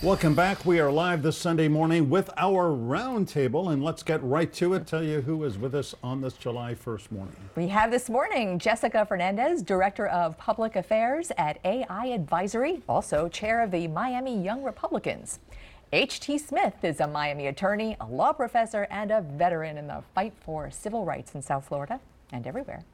Welcome 0.00 0.36
back. 0.36 0.64
We 0.64 0.78
are 0.78 0.92
live 0.92 1.24
this 1.24 1.36
Sunday 1.36 1.66
morning 1.66 2.08
with 2.08 2.30
our 2.36 2.68
roundtable, 2.68 3.72
and 3.72 3.82
let's 3.82 4.04
get 4.04 4.22
right 4.22 4.52
to 4.52 4.74
it. 4.74 4.86
Tell 4.86 5.02
you 5.02 5.22
who 5.22 5.42
is 5.42 5.58
with 5.58 5.74
us 5.74 5.92
on 6.04 6.20
this 6.20 6.34
July 6.34 6.76
1st 6.76 7.10
morning. 7.10 7.34
We 7.56 7.66
have 7.66 7.90
this 7.90 8.08
morning 8.08 8.60
Jessica 8.60 9.04
Fernandez, 9.04 9.60
Director 9.60 10.06
of 10.06 10.38
Public 10.38 10.76
Affairs 10.76 11.32
at 11.36 11.58
AI 11.64 12.06
Advisory, 12.06 12.80
also 12.88 13.28
chair 13.28 13.60
of 13.60 13.72
the 13.72 13.88
Miami 13.88 14.40
Young 14.40 14.62
Republicans. 14.62 15.40
H.T. 15.92 16.38
Smith 16.38 16.84
is 16.84 17.00
a 17.00 17.08
Miami 17.08 17.48
attorney, 17.48 17.96
a 18.00 18.06
law 18.06 18.32
professor, 18.32 18.86
and 18.92 19.10
a 19.10 19.20
veteran 19.20 19.76
in 19.76 19.88
the 19.88 20.04
fight 20.14 20.34
for 20.38 20.70
civil 20.70 21.04
rights 21.04 21.34
in 21.34 21.42
South 21.42 21.66
Florida 21.66 21.98
and 22.30 22.46
everywhere. 22.46 22.84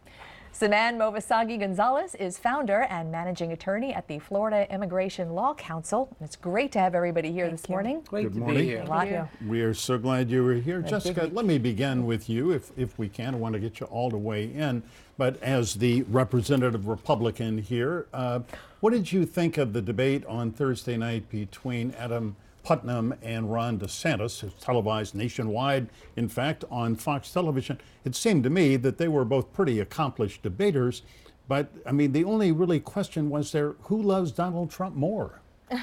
Saman 0.54 0.96
Movassaghi 0.96 1.58
Gonzalez 1.58 2.14
is 2.14 2.38
founder 2.38 2.82
and 2.82 3.10
managing 3.10 3.50
attorney 3.50 3.92
at 3.92 4.06
the 4.06 4.20
Florida 4.20 4.72
Immigration 4.72 5.30
Law 5.30 5.52
Counsel. 5.52 6.16
It's 6.20 6.36
great 6.36 6.70
to 6.72 6.78
have 6.78 6.94
everybody 6.94 7.32
here 7.32 7.46
Thank 7.46 7.60
this 7.60 7.68
you. 7.68 7.72
morning. 7.72 8.02
Great 8.06 8.22
Good 8.22 8.34
to 8.34 8.38
morning. 8.38 8.58
be 8.58 8.66
here. 8.66 8.82
A 8.82 8.84
lot. 8.84 9.08
We 9.48 9.62
are 9.62 9.74
so 9.74 9.98
glad 9.98 10.30
you 10.30 10.44
were 10.44 10.54
here. 10.54 10.78
A 10.78 10.82
Jessica, 10.84 11.28
let 11.32 11.44
me 11.44 11.58
begin 11.58 12.06
with 12.06 12.28
you, 12.28 12.52
if, 12.52 12.70
if 12.78 12.96
we 13.00 13.08
can. 13.08 13.34
I 13.34 13.38
want 13.38 13.54
to 13.54 13.58
get 13.58 13.80
you 13.80 13.86
all 13.86 14.10
the 14.10 14.16
way 14.16 14.44
in. 14.44 14.84
But 15.18 15.42
as 15.42 15.74
the 15.74 16.02
representative 16.02 16.86
Republican 16.86 17.58
here, 17.58 18.06
uh, 18.14 18.40
what 18.78 18.92
did 18.92 19.10
you 19.10 19.26
think 19.26 19.58
of 19.58 19.72
the 19.72 19.82
debate 19.82 20.24
on 20.26 20.52
Thursday 20.52 20.96
night 20.96 21.28
between 21.30 21.92
Adam 21.98 22.36
Putnam 22.64 23.14
and 23.22 23.52
Ron 23.52 23.78
DeSantis? 23.78 24.42
It's 24.42 24.64
televised 24.64 25.14
nationwide, 25.14 25.88
in 26.16 26.28
fact, 26.28 26.64
on 26.70 26.96
Fox 26.96 27.30
television. 27.30 27.78
It 28.04 28.16
seemed 28.16 28.42
to 28.44 28.50
me 28.50 28.76
that 28.76 28.98
they 28.98 29.06
were 29.06 29.24
both 29.24 29.52
pretty 29.52 29.78
accomplished 29.78 30.42
debaters. 30.42 31.02
But, 31.46 31.70
I 31.86 31.92
mean, 31.92 32.12
the 32.12 32.24
only 32.24 32.50
really 32.50 32.80
question 32.80 33.30
was 33.30 33.52
there 33.52 33.74
who 33.82 34.02
loves 34.02 34.32
Donald 34.32 34.70
Trump 34.70 34.96
more? 34.96 35.40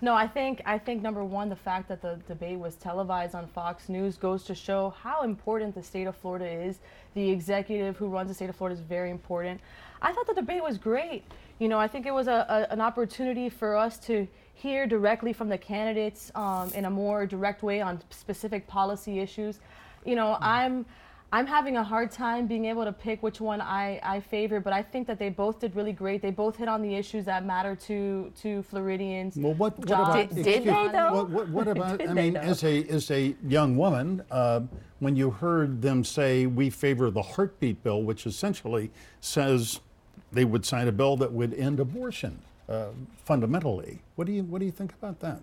No, 0.00 0.14
I 0.14 0.28
think 0.28 0.62
I 0.64 0.78
think 0.78 1.02
number 1.02 1.24
one, 1.24 1.48
the 1.48 1.56
fact 1.56 1.88
that 1.88 2.00
the 2.00 2.20
debate 2.28 2.58
was 2.58 2.76
televised 2.76 3.34
on 3.34 3.48
Fox 3.48 3.88
News 3.88 4.16
goes 4.16 4.44
to 4.44 4.54
show 4.54 4.94
how 5.02 5.22
important 5.22 5.74
the 5.74 5.82
state 5.82 6.06
of 6.06 6.16
Florida 6.16 6.46
is. 6.46 6.78
The 7.14 7.30
executive 7.30 7.96
who 7.96 8.06
runs 8.06 8.28
the 8.28 8.34
state 8.34 8.48
of 8.48 8.54
Florida 8.54 8.78
is 8.78 8.80
very 8.80 9.10
important. 9.10 9.60
I 10.02 10.12
thought 10.12 10.26
the 10.26 10.34
debate 10.34 10.62
was 10.62 10.78
great. 10.78 11.24
You 11.58 11.68
know, 11.68 11.78
I 11.78 11.88
think 11.88 12.06
it 12.06 12.14
was 12.14 12.28
a, 12.28 12.46
a 12.48 12.72
an 12.72 12.80
opportunity 12.80 13.48
for 13.48 13.76
us 13.76 13.98
to 14.00 14.28
hear 14.54 14.86
directly 14.86 15.32
from 15.32 15.48
the 15.48 15.58
candidates 15.58 16.30
um, 16.34 16.70
in 16.74 16.84
a 16.84 16.90
more 16.90 17.26
direct 17.26 17.62
way 17.62 17.80
on 17.80 18.00
specific 18.10 18.66
policy 18.66 19.20
issues. 19.20 19.60
You 20.04 20.14
know, 20.16 20.36
I'm. 20.40 20.86
I'm 21.30 21.46
having 21.46 21.76
a 21.76 21.84
hard 21.84 22.10
time 22.10 22.46
being 22.46 22.64
able 22.64 22.86
to 22.86 22.92
pick 22.92 23.22
which 23.22 23.38
one 23.38 23.60
I, 23.60 24.00
I 24.02 24.18
favor, 24.18 24.60
but 24.60 24.72
I 24.72 24.82
think 24.82 25.06
that 25.08 25.18
they 25.18 25.28
both 25.28 25.60
did 25.60 25.76
really 25.76 25.92
great. 25.92 26.22
They 26.22 26.30
both 26.30 26.56
hit 26.56 26.68
on 26.68 26.80
the 26.80 26.94
issues 26.94 27.26
that 27.26 27.44
matter 27.44 27.76
to 27.76 28.32
to 28.40 28.62
Floridians. 28.62 29.36
Well, 29.36 29.52
what, 29.52 29.78
what 29.78 29.90
about 29.90 30.30
Did- 30.30 30.42
did 30.42 30.64
they, 30.64 30.88
though? 30.88 31.12
What, 31.12 31.28
what, 31.28 31.48
what 31.50 31.68
about? 31.68 32.08
I 32.08 32.14
mean, 32.14 32.34
as 32.34 32.64
a 32.64 32.82
as 32.84 33.10
a 33.10 33.36
young 33.46 33.76
woman, 33.76 34.22
uh, 34.30 34.60
when 35.00 35.16
you 35.16 35.30
heard 35.30 35.82
them 35.82 36.02
say 36.02 36.46
we 36.46 36.70
favor 36.70 37.10
the 37.10 37.20
heartbeat 37.20 37.82
bill, 37.82 38.02
which 38.02 38.24
essentially 38.24 38.90
says 39.20 39.80
they 40.32 40.44
would 40.44 40.64
sign 40.64 40.88
a 40.88 40.92
bill 40.92 41.16
that 41.16 41.32
would 41.32 41.54
end 41.54 41.80
abortion 41.80 42.40
uh, 42.68 42.88
fundamentally. 43.24 44.00
What 44.16 44.26
do 44.26 44.32
you 44.32 44.42
what 44.44 44.58
do 44.58 44.66
you 44.66 44.72
think 44.72 44.92
about 44.92 45.20
that? 45.20 45.40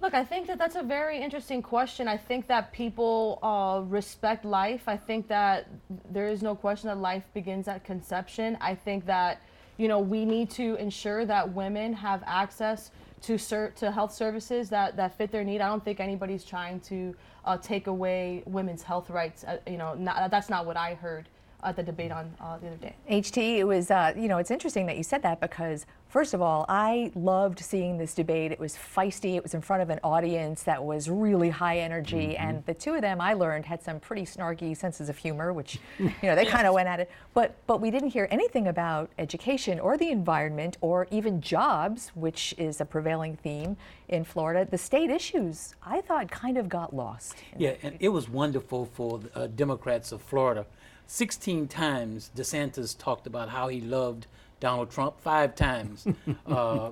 Look, 0.00 0.14
I 0.14 0.22
think 0.22 0.46
that 0.46 0.58
that's 0.58 0.76
a 0.76 0.82
very 0.82 1.18
interesting 1.18 1.60
question. 1.60 2.06
I 2.06 2.16
think 2.16 2.46
that 2.46 2.72
people 2.72 3.40
uh, 3.42 3.82
respect 3.88 4.44
life. 4.44 4.82
I 4.86 4.96
think 4.96 5.26
that 5.26 5.66
there 6.12 6.28
is 6.28 6.40
no 6.40 6.54
question 6.54 6.88
that 6.88 6.98
life 6.98 7.24
begins 7.34 7.66
at 7.66 7.84
conception. 7.84 8.56
I 8.60 8.74
think 8.76 9.06
that 9.06 9.42
you 9.76 9.88
know 9.88 9.98
we 9.98 10.24
need 10.24 10.50
to 10.50 10.76
ensure 10.76 11.24
that 11.26 11.52
women 11.52 11.92
have 11.94 12.22
access 12.26 12.90
to 13.22 13.38
ser- 13.38 13.72
to 13.76 13.90
health 13.90 14.14
services 14.14 14.70
that, 14.70 14.96
that 14.96 15.16
fit 15.16 15.32
their 15.32 15.42
need. 15.42 15.60
I 15.60 15.68
don't 15.68 15.84
think 15.84 15.98
anybody's 15.98 16.44
trying 16.44 16.80
to 16.80 17.14
uh, 17.44 17.56
take 17.56 17.88
away 17.88 18.42
women's 18.46 18.82
health 18.82 19.10
rights. 19.10 19.42
Uh, 19.42 19.58
you 19.66 19.78
know, 19.78 19.94
not, 19.94 20.30
that's 20.30 20.48
not 20.48 20.66
what 20.66 20.76
I 20.76 20.94
heard 20.94 21.28
at 21.62 21.76
the 21.76 21.82
debate 21.82 22.12
on 22.12 22.32
uh, 22.40 22.56
the 22.58 22.68
other 22.68 22.76
day. 22.76 22.94
HT, 23.10 23.58
it 23.58 23.64
was, 23.64 23.90
uh, 23.90 24.12
you 24.16 24.28
know, 24.28 24.38
it's 24.38 24.50
interesting 24.50 24.86
that 24.86 24.96
you 24.96 25.02
said 25.02 25.22
that 25.22 25.40
because, 25.40 25.86
first 26.08 26.32
of 26.32 26.40
all, 26.40 26.64
I 26.68 27.10
loved 27.16 27.58
seeing 27.58 27.98
this 27.98 28.14
debate. 28.14 28.52
It 28.52 28.60
was 28.60 28.76
feisty. 28.76 29.34
It 29.34 29.42
was 29.42 29.54
in 29.54 29.60
front 29.60 29.82
of 29.82 29.90
an 29.90 29.98
audience 30.04 30.62
that 30.62 30.82
was 30.82 31.10
really 31.10 31.50
high 31.50 31.78
energy. 31.78 32.36
And 32.36 32.64
the 32.66 32.74
two 32.74 32.94
of 32.94 33.02
them, 33.02 33.20
I 33.20 33.34
learned, 33.34 33.66
had 33.66 33.82
some 33.82 33.98
pretty 33.98 34.22
snarky 34.22 34.76
senses 34.76 35.08
of 35.08 35.16
humor, 35.16 35.52
which, 35.52 35.78
you 35.98 36.12
know, 36.22 36.36
they 36.36 36.44
kind 36.56 36.66
of 36.66 36.74
went 36.74 36.88
at 36.88 37.00
it. 37.00 37.10
But, 37.34 37.56
but 37.66 37.80
we 37.80 37.90
didn't 37.90 38.10
hear 38.10 38.28
anything 38.30 38.68
about 38.68 39.10
education 39.18 39.80
or 39.80 39.96
the 39.96 40.10
environment 40.10 40.76
or 40.80 41.08
even 41.10 41.40
jobs, 41.40 42.12
which 42.14 42.54
is 42.56 42.80
a 42.80 42.84
prevailing 42.84 43.36
theme 43.36 43.76
in 44.08 44.22
Florida. 44.22 44.64
The 44.64 44.78
state 44.78 45.10
issues, 45.10 45.74
I 45.84 46.02
thought, 46.02 46.30
kind 46.30 46.56
of 46.56 46.68
got 46.68 46.94
lost. 46.94 47.36
Yeah, 47.56 47.74
and 47.82 47.96
it 47.98 48.08
was 48.10 48.28
wonderful 48.28 48.86
for 48.86 49.20
uh, 49.34 49.48
Democrats 49.48 50.12
of 50.12 50.22
Florida. 50.22 50.64
16 51.08 51.68
times 51.68 52.30
DeSantis 52.36 52.96
talked 52.96 53.26
about 53.26 53.48
how 53.48 53.68
he 53.68 53.80
loved 53.80 54.26
Donald 54.60 54.90
Trump. 54.90 55.18
Five 55.18 55.54
times 55.56 56.06
uh, 56.46 56.90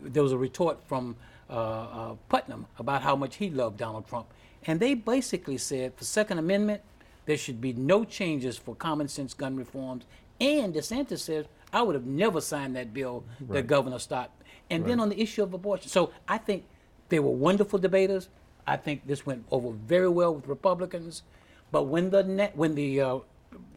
there 0.00 0.22
was 0.22 0.32
a 0.32 0.38
retort 0.38 0.82
from 0.88 1.16
uh, 1.50 1.52
uh, 1.52 2.14
Putnam 2.30 2.66
about 2.78 3.02
how 3.02 3.14
much 3.14 3.36
he 3.36 3.50
loved 3.50 3.76
Donald 3.76 4.08
Trump. 4.08 4.26
And 4.66 4.80
they 4.80 4.94
basically 4.94 5.58
said 5.58 5.94
for 5.94 6.04
Second 6.04 6.38
Amendment, 6.38 6.80
there 7.26 7.36
should 7.36 7.60
be 7.60 7.74
no 7.74 8.04
changes 8.04 8.56
for 8.56 8.74
common 8.74 9.06
sense 9.06 9.34
gun 9.34 9.54
reforms. 9.54 10.06
And 10.40 10.74
DeSantis 10.74 11.18
says, 11.18 11.44
I 11.70 11.82
would 11.82 11.94
have 11.94 12.06
never 12.06 12.40
signed 12.40 12.74
that 12.76 12.94
bill 12.94 13.22
that 13.50 13.66
Governor 13.66 13.98
stopped. 13.98 14.42
And 14.70 14.84
then 14.86 14.98
on 14.98 15.10
the 15.10 15.20
issue 15.20 15.42
of 15.42 15.52
abortion. 15.52 15.88
So 15.88 16.12
I 16.26 16.38
think 16.38 16.64
they 17.10 17.18
were 17.18 17.30
wonderful 17.30 17.78
debaters. 17.78 18.28
I 18.66 18.76
think 18.76 19.06
this 19.06 19.26
went 19.26 19.44
over 19.50 19.70
very 19.70 20.08
well 20.08 20.34
with 20.34 20.46
Republicans. 20.46 21.22
But 21.70 21.84
when 21.84 22.10
the 22.10 22.22
net, 22.22 22.56
when 22.56 22.74
the 22.74 23.00
uh, 23.00 23.18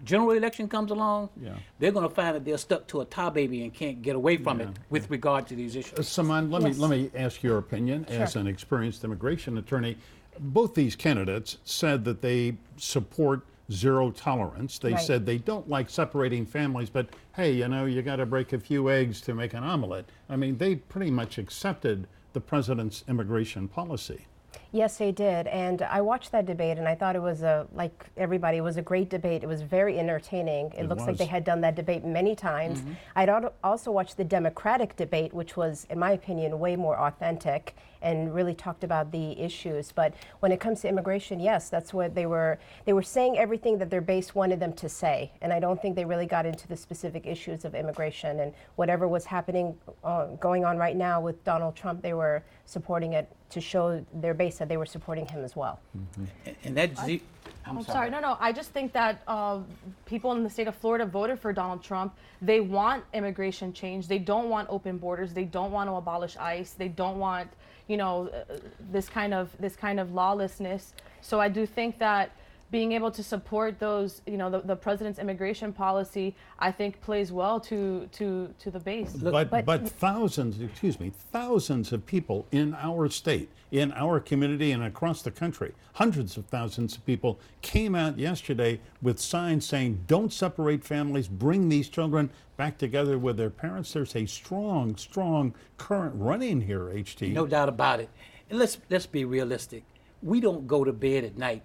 general 0.04 0.32
election 0.32 0.68
comes 0.68 0.92
along, 0.92 1.30
Yeah. 1.42 1.56
they're 1.80 1.92
going 1.92 2.08
to 2.08 2.14
find 2.14 2.36
that 2.36 2.44
they're 2.46 2.58
stuck 2.58 2.88
to 2.88 3.02
a 3.02 3.06
tar 3.06 3.32
baby 3.32 3.64
and 3.64 3.74
can't 3.74 4.02
get 4.02 4.16
away 4.16 4.38
from 4.38 4.59
it 4.62 4.70
with 4.90 5.09
regard 5.09 5.48
to 5.48 5.56
these 5.56 5.76
issues. 5.76 6.00
Uh, 6.00 6.04
Saman, 6.04 6.50
let 6.52 6.62
Yes. 6.64 6.76
me 6.76 6.82
let 6.82 6.90
me 6.92 7.12
ask 7.16 7.44
your 7.44 7.58
opinion 7.58 8.06
as 8.06 8.36
an 8.36 8.48
experienced 8.48 9.04
immigration 9.04 9.58
attorney. 9.58 9.98
Both 10.40 10.74
these 10.76 10.96
candidates 10.96 11.58
said 11.64 12.06
that 12.06 12.22
they 12.22 12.58
support 12.78 13.42
zero 13.72 14.12
tolerance. 14.12 14.80
They 14.80 14.94
Right. 14.94 15.02
said 15.02 15.26
they 15.26 15.38
don't 15.38 15.70
like 15.70 15.90
separating 15.90 16.46
families, 16.46 16.90
but 16.90 17.09
hey, 17.36 17.53
you 17.53 17.68
know, 17.68 17.86
you 17.86 18.02
got 18.02 18.18
to 18.18 18.26
break 18.26 18.52
a 18.53 18.59
few 18.59 18.90
eggs 18.90 19.22
to 19.22 19.34
make 19.34 19.53
an 19.53 19.64
omelet. 19.64 20.09
I 20.30 20.36
mean, 20.36 20.58
they 20.58 20.76
pretty 20.76 21.12
much 21.12 21.38
accepted 21.38 22.08
the 22.34 22.42
president's 22.42 23.03
immigration 23.08 23.68
policy. 23.68 24.26
Yes, 24.74 24.98
they 24.98 25.12
did. 25.12 25.48
And 25.48 25.82
I 25.82 26.00
watched 26.00 26.32
that 26.32 26.46
debate 26.46 26.78
and 26.78 26.88
I 26.88 26.96
thought 26.96 27.18
it 27.18 27.22
was 27.22 27.42
a, 27.42 27.68
like 27.74 28.06
everybody, 28.16 28.58
it 28.58 28.62
was 28.62 28.78
a 28.78 28.82
great 28.82 29.09
debate. 29.09 29.44
It 29.44 29.48
was 29.48 29.62
very 29.62 30.00
entertaining. 30.00 30.68
It, 30.68 30.84
It 30.84 30.88
looks 30.88 31.04
like 31.04 31.18
they 31.18 31.26
had 31.26 31.44
done 31.44 31.59
that 31.62 31.76
debate 31.76 32.06
many 32.06 32.36
times. 32.36 32.82
I'd 33.16 33.28
al- 33.28 33.54
also 33.66 33.92
watched 33.92 34.16
the 34.16 34.24
Democratic 34.24 34.96
debate, 34.96 35.34
which 35.34 35.58
was, 35.58 35.86
in 35.90 36.00
my 36.00 36.12
opinion, 36.12 36.58
way 36.58 36.78
more 36.78 36.98
authentic 36.98 37.76
and 38.02 38.34
really 38.34 38.56
talked 38.56 38.86
about 38.86 39.12
the 39.12 39.38
issues. 39.40 39.92
But 39.92 40.14
when 40.40 40.54
it 40.54 40.62
comes 40.62 40.82
to 40.82 40.88
immigration, 40.88 41.42
yes, 41.42 41.68
that's 41.70 41.94
what 41.94 42.16
they 42.16 42.26
were, 42.26 42.58
they 42.86 42.94
were 42.94 43.03
saying 43.03 43.38
everything 43.38 43.78
that 43.80 43.90
their 43.90 44.02
base 44.02 44.34
wanted 44.34 44.62
them 44.62 44.72
to 44.74 44.88
say. 44.88 45.34
And 45.42 45.52
I 45.52 45.59
don't 45.59 45.82
think 45.82 45.98
they 45.98 46.06
really 46.06 46.26
got 46.26 46.46
into 46.46 46.66
the 46.68 46.78
specific 46.78 47.28
issues 47.28 47.66
of 47.66 47.76
immigration 47.76 48.40
and 48.40 48.53
whatever 48.78 49.06
was 49.08 49.26
happening, 49.26 49.76
uh, 50.06 50.28
going 50.40 50.64
on 50.64 50.78
right 50.78 50.96
now 50.96 51.20
with 51.20 51.44
Donald 51.44 51.76
Trump, 51.76 52.02
they 52.02 52.14
were 52.14 52.44
supporting 52.66 53.14
it 53.14 53.30
to 53.52 53.62
show 53.62 54.04
their 54.14 54.34
base 54.34 54.58
that 54.58 54.68
they 54.70 54.78
were 54.78 54.86
supporting 54.86 55.26
him 55.28 55.44
as 55.44 55.56
well. 55.56 55.80
And- 55.94 56.56
And 56.64 56.78
that, 56.78 56.98
ze- 56.98 57.22
I'm, 57.66 57.78
I'm 57.78 57.84
sorry. 57.84 58.10
No, 58.10 58.20
no. 58.20 58.38
I 58.40 58.52
just 58.52 58.72
think 58.72 58.92
that 58.94 59.22
uh, 59.28 59.60
people 60.06 60.32
in 60.32 60.44
the 60.44 60.50
state 60.50 60.68
of 60.68 60.76
Florida 60.76 61.06
voted 61.06 61.40
for 61.40 61.54
Donald 61.54 61.84
Trump. 61.84 62.16
They 62.42 62.60
want 62.60 63.04
immigration 63.14 63.72
change. 63.74 64.08
They 64.08 64.18
don't 64.20 64.50
want 64.50 64.68
open 64.70 64.98
borders. 64.98 65.34
They 65.34 65.44
don't 65.46 65.72
want 65.72 65.88
to 65.90 65.94
abolish 65.94 66.38
ICE. 66.38 66.72
They 66.74 66.88
don't 66.88 67.20
want, 67.20 67.50
you 67.88 67.98
know, 67.98 68.30
uh, 68.30 68.56
this 68.92 69.08
kind 69.09 69.34
of 69.34 69.50
this 69.59 69.76
kind 69.76 70.00
of 70.00 70.12
lawlessness. 70.14 70.94
So 71.22 71.40
I 71.40 71.50
do 71.50 71.66
think 71.68 72.00
that 72.00 72.32
being 72.72 72.94
able 72.94 73.12
to 73.12 73.22
support 73.22 73.78
those, 73.79 74.22
you 74.26 74.38
know, 74.38 74.50
the, 74.50 74.62
the 74.62 74.76
president's 74.76 75.20
immigration 75.20 75.73
policy, 75.73 76.34
I 76.58 76.72
think 76.72 77.02
plays 77.02 77.32
well 77.32 77.59
to 77.59 78.08
to 78.14 78.53
to 78.58 78.72
the 78.72 78.79
base. 78.79 79.12
but, 79.12 79.50
but 79.50 79.66
but- 79.66 79.90
thousands, 79.90 80.59
excuse 80.62 81.00
me, 81.00 81.12
thousands 81.32 81.91
of 81.91 82.06
people 82.06 82.47
in 82.52 82.73
our 82.76 83.09
state, 83.09 83.50
in 83.72 83.91
our 83.91 84.22
community, 84.22 84.72
and 84.72 84.84
across 84.84 85.22
the 85.22 85.32
country, 85.32 85.73
hundreds 85.94 86.38
of 86.38 86.46
thousands 86.46 86.96
of 86.96 87.06
people 87.06 87.40
came 87.62 87.94
out 87.94 88.18
yesterday 88.18 88.79
with 89.02 89.20
signs 89.20 89.66
saying, 89.66 90.06
"Don't 90.08 90.32
separate 90.32 90.85
families. 90.85 91.28
Bring 91.28 91.68
these 91.68 91.90
children 91.90 92.29
back 92.56 92.78
together 92.78 93.20
with 93.20 93.35
their 93.35 93.50
parents." 93.50 93.91
There's 93.91 94.16
a 94.16 94.26
strong, 94.26 94.96
strong 94.96 95.53
current 95.78 96.16
running 96.16 96.62
here. 96.62 96.90
HT. 96.90 97.34
No 97.34 97.46
doubt 97.46 97.68
about 97.68 98.00
it. 98.00 98.09
And 98.50 98.58
let's 98.58 98.78
let's 98.90 99.06
be 99.06 99.26
realistic. 99.26 99.84
We 100.23 100.40
don't 100.40 100.68
go 100.68 100.84
to 100.85 100.94
bed 100.94 101.26
at 101.26 101.38
night 101.38 101.64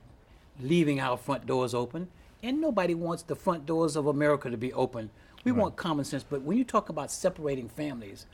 leaving 0.60 1.00
our 1.00 1.16
front 1.16 1.46
doors 1.46 1.74
open, 1.74 2.08
and 2.42 2.60
nobody 2.60 2.94
wants 2.94 3.22
the 3.22 3.34
front 3.36 3.66
doors 3.66 3.96
of 3.96 4.06
America 4.06 4.50
to 4.50 4.56
be 4.56 4.72
open. 4.72 5.10
We 5.44 5.52
want 5.52 5.76
common 5.76 6.04
sense, 6.04 6.24
but 6.28 6.42
when 6.42 6.58
you 6.58 6.64
talk 6.64 6.88
about 6.88 7.10
separating 7.10 7.68
families, 7.68 8.26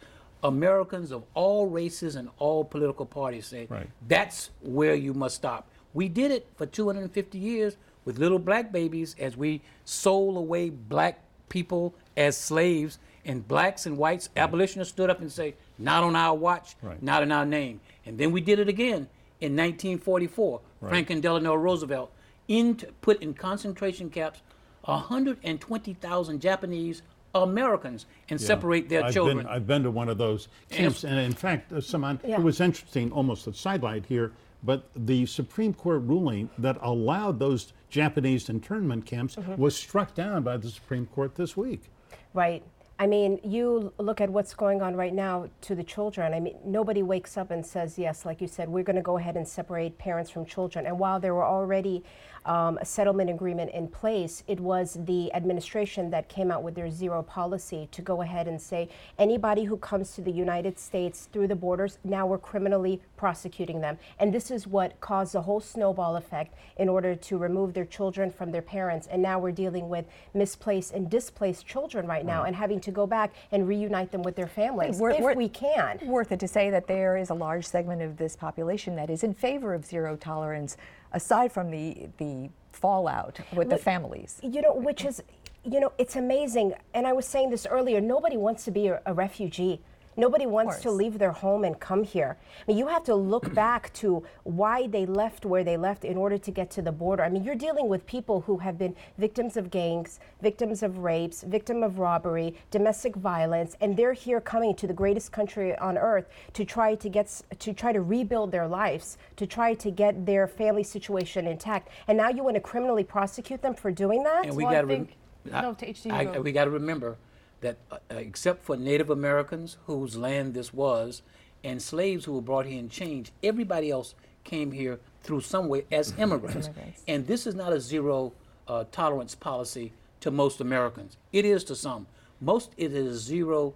Americans 0.42 1.12
of 1.12 1.22
all 1.34 1.66
races 1.66 2.16
and 2.16 2.28
all 2.38 2.64
political 2.64 3.06
parties 3.06 3.46
say 3.46 3.66
Right. 3.68 3.88
that's 4.08 4.50
where 4.62 4.94
you 4.94 5.14
must 5.14 5.36
stop. 5.36 5.68
We 5.94 6.08
did 6.08 6.30
it 6.30 6.46
for 6.56 6.66
250 6.66 7.38
years 7.38 7.76
with 8.04 8.18
little 8.18 8.38
black 8.38 8.72
babies 8.72 9.14
as 9.20 9.36
we 9.36 9.60
sold 9.84 10.36
away 10.36 10.70
black 10.70 11.20
people 11.48 11.94
as 12.16 12.36
slaves, 12.36 12.98
and 13.24 13.46
blacks 13.46 13.86
and 13.86 13.96
whites 13.98 14.30
abolitionists 14.36 14.92
stood 14.92 15.08
up 15.10 15.20
and 15.20 15.30
say, 15.30 15.54
"Not 15.78 16.02
on 16.02 16.16
our 16.16 16.34
watch, 16.34 16.74
Right. 16.82 17.00
not 17.02 17.22
in 17.22 17.30
our 17.30 17.46
name." 17.46 17.80
And 18.04 18.18
then 18.18 18.32
we 18.32 18.40
did 18.40 18.58
it 18.58 18.68
again 18.68 19.08
in 19.40 19.54
1944. 19.54 20.60
Franklin 20.88 21.20
Delano 21.20 21.54
Roosevelt 21.54 22.12
into, 22.48 22.86
put 23.00 23.22
in 23.22 23.34
concentration 23.34 24.10
camps 24.10 24.40
120,000 24.84 26.40
Japanese 26.40 27.02
Americans 27.34 28.06
and 28.28 28.40
separate 28.40 28.88
their 28.88 29.04
I've 29.04 29.12
children. 29.14 29.38
Been, 29.38 29.46
I've 29.46 29.66
been 29.66 29.82
to 29.84 29.90
one 29.90 30.08
of 30.08 30.18
those 30.18 30.48
camps, 30.70 31.04
and 31.04 31.18
in 31.18 31.32
fact, 31.32 31.72
uh, 31.72 31.80
Saman, 31.80 32.20
Yeah. 32.26 32.36
it 32.38 32.42
was 32.42 32.60
interesting, 32.60 33.10
almost 33.12 33.46
a 33.46 33.54
sidelight 33.54 34.04
here, 34.06 34.32
but 34.62 34.88
the 34.94 35.24
Supreme 35.26 35.72
Court 35.72 36.02
ruling 36.02 36.50
that 36.58 36.76
allowed 36.82 37.38
those 37.38 37.72
Japanese 37.88 38.48
internment 38.48 39.06
camps 39.06 39.36
Mm-hmm. 39.36 39.56
was 39.60 39.74
struck 39.76 40.14
down 40.14 40.42
by 40.42 40.56
the 40.56 40.68
Supreme 40.68 41.06
Court 41.06 41.34
this 41.36 41.56
week. 41.56 41.90
Right. 42.34 42.62
I 43.02 43.06
mean, 43.08 43.40
you 43.42 43.92
look 43.98 44.20
at 44.20 44.30
what's 44.30 44.54
going 44.54 44.80
on 44.80 44.94
right 44.94 45.12
now 45.12 45.48
to 45.62 45.74
the 45.74 45.82
children. 45.82 46.32
I 46.32 46.38
mean, 46.38 46.54
nobody 46.64 47.02
wakes 47.02 47.36
up 47.36 47.50
and 47.50 47.66
says, 47.66 47.98
yes, 47.98 48.24
like 48.24 48.40
you 48.40 48.46
said, 48.46 48.68
we're 48.68 48.84
going 48.84 48.94
to 48.94 49.02
go 49.02 49.18
ahead 49.18 49.36
and 49.36 49.48
separate 49.48 49.98
parents 49.98 50.30
from 50.30 50.46
children. 50.46 50.86
And 50.86 51.00
while 51.00 51.18
there 51.18 51.34
were 51.34 51.44
already 51.44 52.04
um, 52.44 52.78
a 52.80 52.84
settlement 52.84 53.30
agreement 53.30 53.72
in 53.72 53.88
place, 53.88 54.42
it 54.46 54.60
was 54.60 54.98
the 55.04 55.32
administration 55.34 56.10
that 56.10 56.28
came 56.28 56.50
out 56.50 56.62
with 56.62 56.76
their 56.76 56.90
zero 56.90 57.22
policy 57.22 57.88
to 57.92 58.02
go 58.02 58.22
ahead 58.22 58.46
and 58.48 58.60
say 58.60 58.88
anybody 59.18 59.64
who 59.64 59.76
comes 59.76 60.14
to 60.14 60.20
the 60.20 60.30
United 60.30 60.78
States 60.78 61.28
through 61.32 61.48
the 61.48 61.56
borders, 61.56 61.98
now 62.04 62.26
we're 62.26 62.38
criminally 62.38 63.00
prosecuting 63.16 63.80
them. 63.80 63.98
And 64.18 64.32
this 64.32 64.50
is 64.50 64.66
what 64.66 65.00
caused 65.00 65.34
a 65.34 65.42
whole 65.42 65.60
snowball 65.60 66.16
effect 66.16 66.54
in 66.76 66.88
order 66.88 67.14
to 67.14 67.38
remove 67.38 67.74
their 67.74 67.84
children 67.84 68.30
from 68.30 68.52
their 68.52 68.62
parents. 68.62 69.08
And 69.10 69.22
now 69.22 69.40
we're 69.40 69.52
dealing 69.52 69.88
with 69.88 70.04
misplaced 70.34 70.92
and 70.92 71.10
displaced 71.10 71.66
children 71.66 72.06
right 72.06 72.24
now 72.24 72.44
and 72.44 72.54
having 72.54 72.80
to 72.80 72.91
go 72.92 73.06
back 73.06 73.32
and 73.50 73.66
reunite 73.66 74.12
them 74.12 74.22
with 74.22 74.36
their 74.36 74.46
families 74.46 75.00
We're- 75.00 75.16
if 75.16 75.20
we're- 75.22 75.34
we 75.34 75.48
can. 75.48 75.98
Worth 76.06 76.30
it 76.32 76.38
to 76.40 76.48
say 76.48 76.70
that 76.70 76.86
there 76.86 77.16
is 77.16 77.30
a 77.30 77.34
large 77.34 77.66
segment 77.66 78.02
of 78.02 78.16
this 78.16 78.36
population 78.36 78.94
that 78.96 79.10
is 79.10 79.24
in 79.24 79.34
favor 79.34 79.74
of 79.74 79.84
zero 79.84 80.14
tolerance, 80.16 80.76
aside 81.12 81.50
from 81.52 81.70
the 81.70 82.08
the 82.18 82.50
fallout 82.70 83.38
with 83.54 83.68
the 83.70 83.76
families. 83.78 84.38
You 84.42 84.62
know, 84.62 84.72
which 84.74 85.04
is, 85.04 85.22
you 85.64 85.78
know, 85.80 85.92
it's 85.98 86.16
amazing. 86.16 86.74
And 86.94 87.06
I 87.06 87.12
was 87.12 87.26
saying 87.26 87.50
this 87.50 87.66
earlier 87.66 88.00
nobody 88.00 88.36
wants 88.36 88.64
to 88.64 88.70
be 88.70 88.88
a, 88.88 89.00
a 89.06 89.12
refugee. 89.14 89.80
Nobody 90.16 90.46
wants 90.46 90.80
to 90.80 90.90
leave 90.90 91.18
their 91.18 91.32
home 91.32 91.64
and 91.64 91.78
come 91.80 92.04
here. 92.04 92.36
I 92.60 92.64
mean, 92.68 92.76
you 92.76 92.86
have 92.86 93.02
to 93.04 93.14
look 93.14 93.52
back 93.66 93.92
to 93.94 94.22
why 94.44 94.86
they 94.86 95.06
left 95.06 95.46
where 95.46 95.64
they 95.64 95.76
left 95.76 96.04
in 96.04 96.16
order 96.16 96.36
to 96.36 96.50
get 96.50 96.70
to 96.72 96.82
the 96.82 96.92
border. 96.92 97.22
I 97.22 97.28
mean, 97.30 97.44
you're 97.44 97.54
dealing 97.54 97.88
with 97.88 98.04
people 98.06 98.42
who 98.42 98.58
have 98.58 98.76
been 98.78 98.94
victims 99.16 99.56
of 99.56 99.70
gangs, 99.70 100.20
victims 100.42 100.82
of 100.82 100.98
rapes, 100.98 101.42
victim 101.42 101.82
of 101.82 101.98
robbery, 101.98 102.54
domestic 102.70 103.16
violence, 103.16 103.76
and 103.80 103.96
they're 103.96 104.12
here 104.12 104.40
coming 104.40 104.74
to 104.76 104.86
the 104.86 104.92
greatest 104.92 105.32
country 105.32 105.76
on 105.78 105.96
earth 105.96 106.28
to 106.52 106.64
try 106.64 106.94
to 106.94 107.08
get 107.08 107.40
to 107.58 107.72
try 107.72 107.92
to 107.92 108.02
rebuild 108.02 108.52
their 108.52 108.68
lives, 108.68 109.16
to 109.36 109.46
try 109.46 109.72
to 109.74 109.90
get 109.90 110.26
their 110.26 110.46
family 110.46 110.82
situation 110.82 111.46
intact. 111.46 111.88
And 112.06 112.18
now 112.18 112.28
you 112.28 112.44
want 112.44 112.56
to 112.56 112.60
criminally 112.60 113.04
prosecute 113.04 113.62
them 113.62 113.74
for 113.74 113.90
doing 113.90 114.22
that? 114.24 114.44
And 114.46 114.56
we 114.56 114.64
Well, 114.64 114.72
got 114.72 114.80
to 114.82 114.86
think- 114.88 115.16
no, 115.50 115.74
to 115.74 115.86
HT, 115.86 116.04
you 116.26 116.32
go. 116.32 116.40
we 116.42 116.52
got 116.52 116.64
to 116.64 116.70
remember 116.70 117.16
that 117.62 117.78
uh, 117.90 117.96
uh, 118.10 118.16
except 118.16 118.62
for 118.64 118.76
Native 118.76 119.10
Americans 119.10 119.78
whose 119.86 120.16
land 120.16 120.54
this 120.54 120.72
was, 120.72 121.22
and 121.64 121.80
slaves 121.80 122.26
who 122.26 122.34
were 122.34 122.42
brought 122.42 122.66
here 122.66 122.78
in 122.78 122.88
chains, 122.88 123.32
everybody 123.42 123.90
else 123.90 124.14
came 124.44 124.72
here 124.72 125.00
through 125.22 125.40
some 125.40 125.68
way 125.68 125.84
as 125.90 126.12
immigrants. 126.18 126.66
Immigrants. 126.66 127.02
And 127.08 127.26
this 127.26 127.46
is 127.46 127.54
not 127.54 127.72
a 127.72 127.80
zero 127.80 128.32
uh, 128.68 128.84
tolerance 128.92 129.34
policy 129.34 129.92
to 130.20 130.30
most 130.30 130.60
Americans. 130.60 131.16
It 131.32 131.44
is 131.44 131.64
to 131.64 131.74
some. 131.74 132.06
Most 132.40 132.72
it 132.76 132.92
is 132.92 133.20
zero 133.20 133.74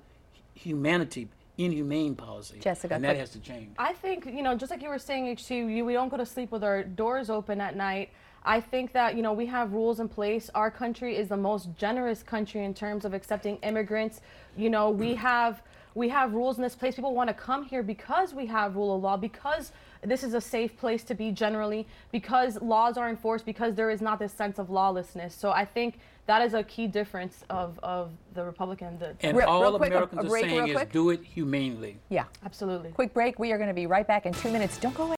humanity, 0.55 1.29
inhumane 1.57 2.15
policy. 2.17 2.59
Jessica, 2.61 2.95
and 2.95 3.05
that 3.05 3.17
has 3.17 3.31
to 3.31 3.41
change. 3.41 3.71
I 3.79 3.93
think, 3.93 4.27
you 4.27 4.43
know, 4.43 4.57
just 4.57 4.71
like 4.71 4.83
you 4.83 4.89
were 4.89 4.99
saying, 4.99 5.37
HT, 5.37 5.85
we 5.85 5.93
don't 5.93 6.09
go 6.09 6.17
to 6.17 6.27
sleep 6.27 6.51
with 6.51 6.65
our 6.65 6.83
doors 6.83 7.31
open 7.31 7.61
at 7.61 7.77
night. 7.77 8.11
I 8.47 8.61
think 8.61 8.93
that, 8.93 9.17
you 9.17 9.23
know, 9.23 9.33
we 9.33 9.47
have 9.47 9.73
rules 9.73 9.99
in 9.99 10.09
place. 10.09 10.49
Our 10.55 10.71
country 10.71 11.17
is 11.17 11.29
the 11.29 11.37
most 11.37 11.69
generous 11.77 12.23
country 12.23 12.65
in 12.65 12.75
terms 12.75 13.05
of 13.05 13.13
accepting 13.13 13.57
immigrants. 13.57 14.21
You 14.57 14.71
know, 14.71 14.89
we 14.89 15.15
have 15.17 15.63
we 15.97 16.11
have 16.11 16.35
rules 16.35 16.59
in 16.59 16.63
this 16.63 16.77
place. 16.77 16.95
People 16.95 17.15
want 17.15 17.29
to 17.29 17.35
come 17.35 17.65
here 17.65 17.83
because 17.83 18.35
we 18.35 18.45
have 18.47 18.77
rule 18.77 18.95
of 18.95 19.03
law, 19.03 19.17
because 19.17 19.73
this 20.03 20.23
is 20.23 20.35
a 20.35 20.41
safe 20.41 20.77
place 20.77 21.03
to 21.05 21.15
be 21.15 21.33
generally, 21.33 21.87
because 22.13 22.61
laws 22.61 22.99
are 22.99 23.09
enforced, 23.09 23.47
because 23.47 23.75
there 23.75 23.91
is 23.91 24.03
not 24.03 24.19
this 24.19 24.33
sense 24.33 24.59
of 24.59 24.69
lawlessness. 24.69 25.35
So 25.35 25.53
I 25.53 25.65
think 25.65 25.99
that 26.27 26.43
is 26.43 26.53
a 26.53 26.63
key 26.65 26.87
difference 26.87 27.45
of, 27.49 27.81
of 27.83 28.11
the 28.35 28.45
Republican. 28.45 28.99
The, 28.99 29.17
And 29.21 29.39
Real- 29.39 29.49
all 29.49 29.63
real 29.63 29.79
quick, 29.79 29.91
Americans 29.91 30.23
a 30.23 30.27
are 30.27 30.29
break 30.29 30.45
saying 30.45 30.69
is 30.69 30.89
do 30.93 31.09
it 31.11 31.25
humanely. 31.25 31.97
Yeah. 32.11 32.25
absolutely. 32.45 32.91
Quick 32.91 33.15
break. 33.15 33.39
We 33.39 33.53
are 33.53 33.57
going 33.57 33.69
to 33.69 33.75
be 33.75 33.87
right 33.87 34.07
back 34.07 34.27
in 34.27 34.35
two 34.35 34.51
minutes. 34.51 34.77
Don't 34.77 34.95
go 34.95 35.05
away. 35.05 35.16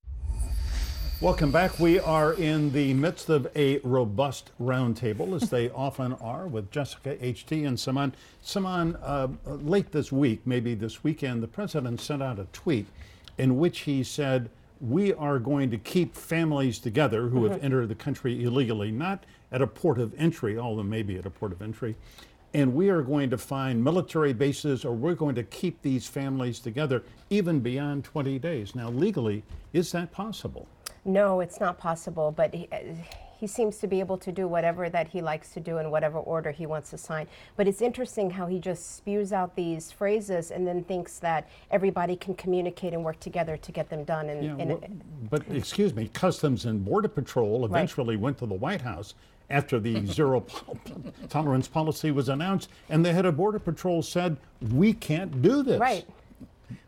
Welcome 1.21 1.51
back. 1.51 1.81
We 1.81 1.99
are 1.99 2.35
in 2.35 2.71
the 2.71 2.95
midst 2.95 3.29
of 3.29 3.49
a 3.57 3.79
robust 3.79 4.53
roundtable, 4.63 5.35
as 5.35 5.51
they 5.51 5.69
often 5.75 6.13
are, 6.13 6.47
with 6.47 6.71
Jessica 6.71 7.17
HT 7.17 7.67
and 7.67 7.79
Saman. 7.79 8.15
Saman, 8.41 8.95
uh, 9.03 9.27
late 9.45 9.91
this 9.91 10.13
week, 10.13 10.43
maybe 10.45 10.77
this 10.77 11.03
weekend, 11.03 11.43
the 11.43 11.49
president 11.49 12.01
sent 12.01 12.23
out 12.23 12.39
a 12.39 12.47
tweet 12.53 12.87
in 13.37 13.59
which 13.59 13.81
he 13.81 14.05
said, 14.05 14.49
We 14.81 15.13
are 15.13 15.41
going 15.41 15.73
to 15.73 15.77
keep 15.79 16.15
families 16.15 16.79
together 16.79 17.27
who 17.27 17.47
have 17.47 17.65
entered 17.65 17.89
the 17.89 17.97
country 17.97 18.45
illegally, 18.45 18.93
not 18.93 19.25
at 19.51 19.61
a 19.61 19.67
port 19.67 19.99
of 19.99 20.15
entry, 20.21 20.57
although 20.57 20.85
maybe 20.85 21.17
at 21.17 21.27
a 21.27 21.31
port 21.31 21.51
of 21.51 21.61
entry. 21.61 21.97
And 22.55 22.77
we 22.77 22.91
are 22.91 23.03
going 23.03 23.29
to 23.31 23.39
find 23.39 23.83
military 23.83 24.33
bases 24.33 24.85
or 24.85 24.93
we're 24.93 25.15
going 25.15 25.35
to 25.35 25.43
keep 25.43 25.83
these 25.83 26.07
families 26.07 26.61
together 26.61 27.03
even 27.29 27.59
beyond 27.59 28.05
20 28.05 28.39
days. 28.39 28.77
Now, 28.77 28.89
legally, 28.89 29.43
is 29.73 29.91
that 29.91 30.13
possible? 30.13 30.69
No, 31.09 31.41
it's 31.41 31.59
not 31.59 31.79
possible, 31.79 32.31
but 32.31 32.55
he, 32.55 32.69
uh, 32.71 32.79
he 33.41 33.47
seems 33.47 33.79
to 33.79 33.87
be 33.87 33.99
able 33.99 34.19
to 34.19 34.31
do 34.31 34.47
whatever 34.47 34.91
that 34.91 35.09
he 35.09 35.23
likes 35.23 35.55
to 35.55 35.61
do 35.61 35.79
in 35.79 35.91
whatever 35.91 36.19
order 36.19 36.51
he 36.51 36.67
wants 36.67 36.91
to 36.91 36.99
sign. 36.99 37.27
But 37.57 37.67
it's 37.67 37.81
interesting 37.81 38.29
how 38.29 38.47
he 38.47 38.59
just 38.59 38.97
spews 38.97 39.33
out 39.33 39.57
these 39.57 39.91
phrases 39.91 40.51
and 40.51 40.67
then 40.67 40.85
thinks 40.85 41.19
that 41.21 41.49
everybody 41.71 42.15
can 42.15 42.35
communicate 42.35 42.93
and 42.93 43.03
work 43.03 43.19
together 43.21 43.57
to 43.57 43.73
get 43.73 43.89
them 43.89 44.05
done. 44.05 44.29
And, 44.29 44.45
Yeah, 44.45 44.57
and 44.59 44.69
well, 44.69 44.81
but 45.31 45.43
excuse 45.51 45.95
me, 45.95 46.09
Customs 46.13 46.67
and 46.67 46.85
Border 46.85 47.09
Patrol 47.09 47.61
Right. 47.61 47.71
eventually 47.71 48.17
went 48.17 48.37
to 48.39 48.47
the 48.47 48.55
White 48.55 48.83
House 48.83 49.15
after 49.49 49.81
the 49.81 50.05
zero 50.13 50.45
tolerance 51.31 51.69
policy 51.69 52.11
was 52.11 52.29
announced, 52.29 52.69
and 52.91 53.03
the 53.03 53.15
head 53.15 53.25
of 53.25 53.39
Border 53.39 53.59
Patrol 53.61 54.03
said, 54.03 54.37
"We 54.61 54.93
can't 54.93 55.41
do 55.41 55.63
this. 55.63 55.81
right. 55.81 56.05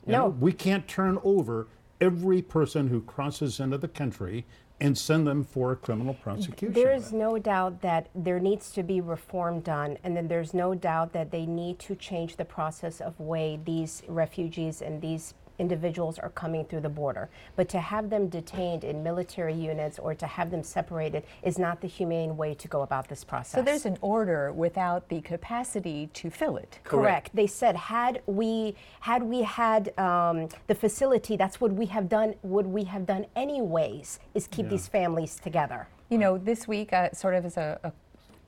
You 0.07 0.13
No. 0.13 0.19
know, 0.25 0.29
we 0.41 0.53
can't 0.53 0.87
turn 0.87 1.17
over 1.25 1.69
every 2.01 2.43
person 2.43 2.89
who 2.89 3.01
crosses 3.01 3.61
into 3.61 3.79
the 3.79 3.89
country 3.89 4.47
and 4.81 4.97
send 4.97 5.27
them 5.27 5.45
for 5.45 5.77
criminal 5.77 6.15
prosecution." 6.15 6.73
There 6.73 6.93
is 6.93 7.13
no 7.13 7.39
doubt 7.39 7.83
that 7.83 8.09
there 8.15 8.41
needs 8.41 8.73
to 8.73 8.83
be 8.83 9.01
reform 9.01 9.61
done, 9.61 9.99
and 10.03 10.17
then 10.17 10.29
there's 10.29 10.55
no 10.55 10.75
doubt 10.75 11.13
that 11.13 11.31
they 11.31 11.45
need 11.45 11.79
to 11.81 11.95
change 11.95 12.37
the 12.37 12.47
process 12.47 13.01
of 13.01 13.21
way 13.21 13.61
these 13.63 14.03
refugees 14.09 14.81
and 14.81 15.03
these 15.03 15.35
individuals 15.61 16.19
are 16.19 16.31
coming 16.31 16.65
through 16.65 16.81
the 16.81 16.89
border. 16.89 17.29
But 17.55 17.69
to 17.69 17.81
have 17.81 18.11
them 18.11 18.29
detained 18.29 18.83
in 18.83 19.03
military 19.03 19.55
units 19.55 19.99
or 19.99 20.15
to 20.15 20.27
have 20.27 20.51
them 20.51 20.63
separated 20.63 21.23
is 21.43 21.59
not 21.59 21.81
the 21.81 21.89
humane 21.89 22.37
way 22.37 22.55
to 22.55 22.67
go 22.67 22.83
about 22.83 23.09
this 23.09 23.23
process. 23.23 23.53
So 23.59 23.63
there's 23.63 23.87
an 23.87 23.99
order 24.01 24.53
without 24.53 25.09
the 25.09 25.21
capacity 25.21 26.09
to 26.15 26.31
fill 26.31 26.57
it. 26.57 26.81
Correct. 26.85 27.31
They 27.35 27.47
said 27.47 27.77
had 27.77 28.23
we 28.27 28.75
had 29.01 29.23
we 29.23 29.43
had 29.43 29.97
um, 29.99 30.49
the 30.67 30.75
facility, 30.75 31.37
that's 31.37 31.61
what 31.61 31.73
we 31.73 31.87
have 31.87 32.09
done. 32.09 32.35
Would 32.43 32.67
we 32.67 32.85
have 32.85 33.05
done 33.07 33.27
anyways? 33.37 34.19
Is 34.35 34.47
keep 34.47 34.69
these 34.69 34.89
families 34.89 35.39
together. 35.41 35.89
You 36.09 36.19
know, 36.19 36.39
this 36.39 36.67
week, 36.67 36.93
uh, 36.93 37.13
sort 37.13 37.35
of 37.35 37.45
as 37.45 37.57
a, 37.57 37.79
a 37.85 37.93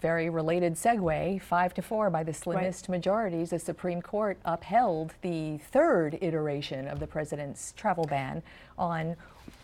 very 0.02 0.28
related 0.28 0.74
segue, 0.74 1.40
five 1.40 1.72
to 1.74 1.80
four 1.80 2.10
by 2.10 2.24
the 2.24 2.32
slimmest 2.32 2.88
majorities, 2.88 3.50
the 3.50 3.58
Supreme 3.58 4.02
Court 4.02 4.36
upheld 4.44 5.14
the 5.22 5.58
third 5.70 6.18
iteration 6.20 6.88
of 6.88 6.98
the 6.98 7.06
president's 7.06 7.72
travel 7.72 8.04
ban 8.04 8.42
on 8.76 9.16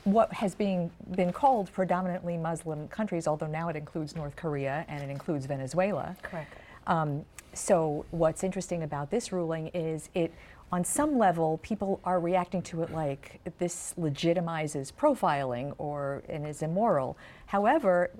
what 0.05 0.33
has 0.33 0.55
been, 0.55 0.91
been 1.17 1.33
called 1.33 1.71
predominantly 1.73 2.37
Muslim 2.37 2.87
countries, 2.89 3.27
although 3.27 3.49
now 3.49 3.69
it 3.69 3.77
includes 3.77 4.15
North 4.15 4.37
Korea 4.37 4.87
and 4.89 5.03
it 5.03 5.11
includes 5.11 5.45
Venezuela. 5.47 6.17
Correct. 6.23 6.55
Um, 6.87 7.25
so 7.53 8.07
what's 8.13 8.45
interesting 8.45 8.85
about 8.85 9.11
this 9.11 9.33
ruling 9.33 9.69
is 9.75 10.09
it, 10.15 10.33
on 10.71 10.85
some 10.85 11.19
level, 11.19 11.59
people 11.63 11.99
are 12.05 12.21
reacting 12.21 12.63
to 12.63 12.83
it 12.83 12.93
like 12.93 13.41
this 13.59 13.95
legitimizes 13.99 14.93
profiling 14.93 15.75
or 15.79 16.23
and 16.29 16.47
is 16.47 16.63
immoral. 16.63 17.17
However, 17.47 18.11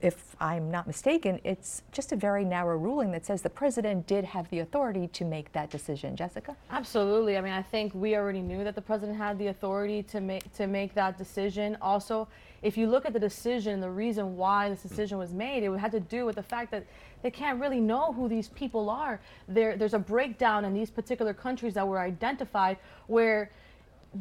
if 0.00 0.36
I'm 0.40 0.70
not 0.70 0.86
mistaken, 0.86 1.40
it's 1.44 1.82
just 1.92 2.12
a 2.12 2.16
very 2.16 2.44
narrow 2.44 2.76
ruling 2.76 3.10
that 3.12 3.26
says 3.26 3.42
the 3.42 3.50
president 3.50 4.06
did 4.06 4.24
have 4.24 4.48
the 4.50 4.60
authority 4.60 5.08
to 5.08 5.24
make 5.24 5.52
that 5.52 5.70
decision. 5.70 6.16
Jessica? 6.16 6.56
Absolutely. 6.70 7.36
I 7.36 7.40
mean, 7.40 7.52
I 7.52 7.62
think 7.62 7.94
we 7.94 8.16
already 8.16 8.42
knew 8.42 8.64
that 8.64 8.74
the 8.74 8.82
president 8.82 9.18
had 9.18 9.38
the 9.38 9.48
authority 9.48 10.02
to 10.04 10.20
make 10.20 10.52
to 10.54 10.66
make 10.66 10.94
that 10.94 11.18
decision. 11.18 11.76
Also, 11.80 12.28
if 12.62 12.76
you 12.76 12.86
look 12.86 13.06
at 13.06 13.12
the 13.12 13.20
decision, 13.20 13.80
the 13.80 13.90
reason 13.90 14.36
why 14.36 14.68
this 14.68 14.82
decision 14.82 15.18
was 15.18 15.32
made, 15.32 15.62
it 15.62 15.78
had 15.78 15.92
to 15.92 16.00
do 16.00 16.26
with 16.26 16.36
the 16.36 16.42
fact 16.42 16.70
that 16.72 16.84
they 17.22 17.30
can't 17.30 17.60
really 17.60 17.80
know 17.80 18.12
who 18.12 18.28
these 18.28 18.48
people 18.48 18.90
are. 18.90 19.20
There, 19.48 19.76
there's 19.76 19.94
a 19.94 19.98
breakdown 19.98 20.64
in 20.64 20.74
these 20.74 20.90
particular 20.90 21.34
countries 21.34 21.74
that 21.74 21.86
were 21.86 21.98
identified 21.98 22.78
where 23.06 23.50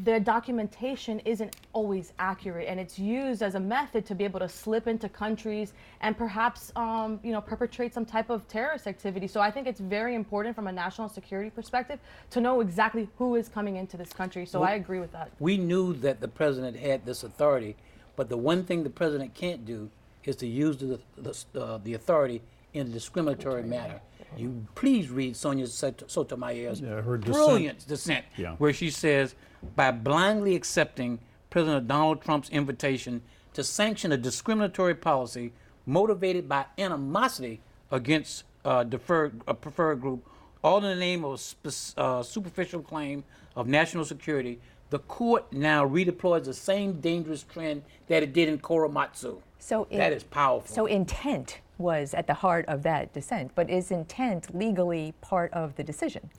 the 0.03 0.19
documentation 0.19 1.19
isn't 1.25 1.55
always 1.73 2.13
accurate 2.19 2.67
and 2.67 2.79
it's 2.79 2.99
used 2.99 3.41
as 3.41 3.55
a 3.55 3.59
method 3.59 4.05
to 4.05 4.13
be 4.13 4.23
able 4.23 4.39
to 4.39 4.47
slip 4.47 4.85
into 4.87 5.09
countries 5.09 5.73
and 6.01 6.15
perhaps 6.15 6.71
um, 6.75 7.19
you 7.23 7.31
know 7.31 7.41
perpetrate 7.41 7.91
some 7.91 8.05
type 8.05 8.29
of 8.29 8.47
terrorist 8.47 8.85
activity 8.85 9.25
so 9.27 9.41
i 9.41 9.49
think 9.49 9.65
it's 9.65 9.79
very 9.79 10.13
important 10.13 10.55
from 10.55 10.67
a 10.67 10.71
national 10.71 11.09
security 11.09 11.49
perspective 11.49 11.97
to 12.29 12.39
know 12.39 12.61
exactly 12.61 13.09
who 13.17 13.33
is 13.35 13.49
coming 13.49 13.77
into 13.77 13.97
this 13.97 14.13
country 14.13 14.45
so 14.45 14.61
i 14.61 14.73
agree 14.73 14.99
with 14.99 15.11
that 15.11 15.31
We 15.39 15.57
knew 15.57 15.93
that 15.95 16.19
the 16.19 16.27
president 16.27 16.77
had 16.77 17.03
this 17.05 17.23
authority, 17.23 17.75
but 18.15 18.29
the 18.29 18.37
one 18.37 18.63
thing 18.65 18.83
the 18.83 18.89
president 18.91 19.33
can't 19.33 19.65
do 19.65 19.89
is 20.23 20.35
to 20.37 20.47
use 20.47 20.77
the, 20.77 20.99
the, 21.17 21.33
uh, 21.59 21.79
the 21.83 21.95
authority 21.95 22.41
in 22.73 22.87
a 22.87 22.89
discriminatory 22.89 23.63
manner. 23.63 24.01
You 24.37 24.67
please 24.75 25.09
read 25.09 25.35
Sonia 25.35 25.65
Sotomayor's 25.65 26.81
Yeah, 26.81 27.01
her 27.01 27.17
dissent. 27.17 27.33
brilliant 27.33 27.87
dissent, 27.87 28.25
Yeah. 28.37 28.55
where 28.57 28.73
she 28.73 28.91
says, 28.91 29.33
by 29.75 29.91
blindly 29.91 30.55
accepting 30.55 31.19
President 31.49 31.87
Donald 31.87 32.21
Trump's 32.21 32.49
invitation 32.49 33.21
to 33.53 33.63
sanction 33.63 34.11
a 34.11 34.17
discriminatory 34.17 34.95
policy 34.95 35.53
motivated 35.85 36.47
by 36.47 36.65
animosity 36.77 37.61
against 37.91 38.43
uh, 38.63 38.83
deferred, 38.83 39.41
a 39.47 39.53
preferred 39.53 40.01
group, 40.01 40.27
all 40.63 40.77
in 40.77 40.83
the 40.83 40.95
name 40.95 41.25
of 41.25 41.33
a 41.33 41.37
sp- 41.39 41.97
uh, 41.97 42.21
superficial 42.21 42.81
claim 42.81 43.23
of 43.55 43.67
national 43.67 44.05
security, 44.05 44.59
the 44.89 44.99
court 44.99 45.51
now 45.53 45.87
redeploys 45.87 46.43
the 46.45 46.53
same 46.53 46.99
dangerous 46.99 47.43
trend 47.43 47.83
that 48.07 48.23
it 48.23 48.33
did 48.33 48.49
in 48.49 48.59
Korematsu. 48.59 49.39
So 49.59 49.87
in- 49.89 50.01
is 50.01 50.23
powerful. 50.23 50.73
So 50.73 50.85
intent 50.85 51.59
was 51.77 52.13
at 52.13 52.27
the 52.27 52.33
heart 52.33 52.65
of 52.67 52.83
that 52.83 53.13
dissent, 53.13 53.51
but 53.55 53.69
is 53.69 53.91
intent 53.91 54.53
legally 54.55 55.13
part 55.21 55.51
of 55.53 55.75
the 55.75 55.83
decision? 55.83 56.29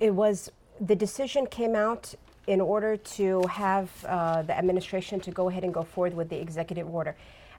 It 0.00 0.14
was 0.14 0.50
the 0.80 0.96
decision 0.96 1.46
came 1.46 1.74
out 1.74 2.14
in 2.48 2.60
order 2.62 2.96
to 2.96 3.42
have 3.48 3.88
uh, 4.06 4.40
the 4.42 4.56
administration 4.56 5.20
to 5.20 5.30
go 5.30 5.50
ahead 5.50 5.64
and 5.64 5.72
go 5.74 5.82
forward 5.82 6.14
with 6.14 6.28
the 6.30 6.40
executive 6.40 6.88
order. 6.92 7.14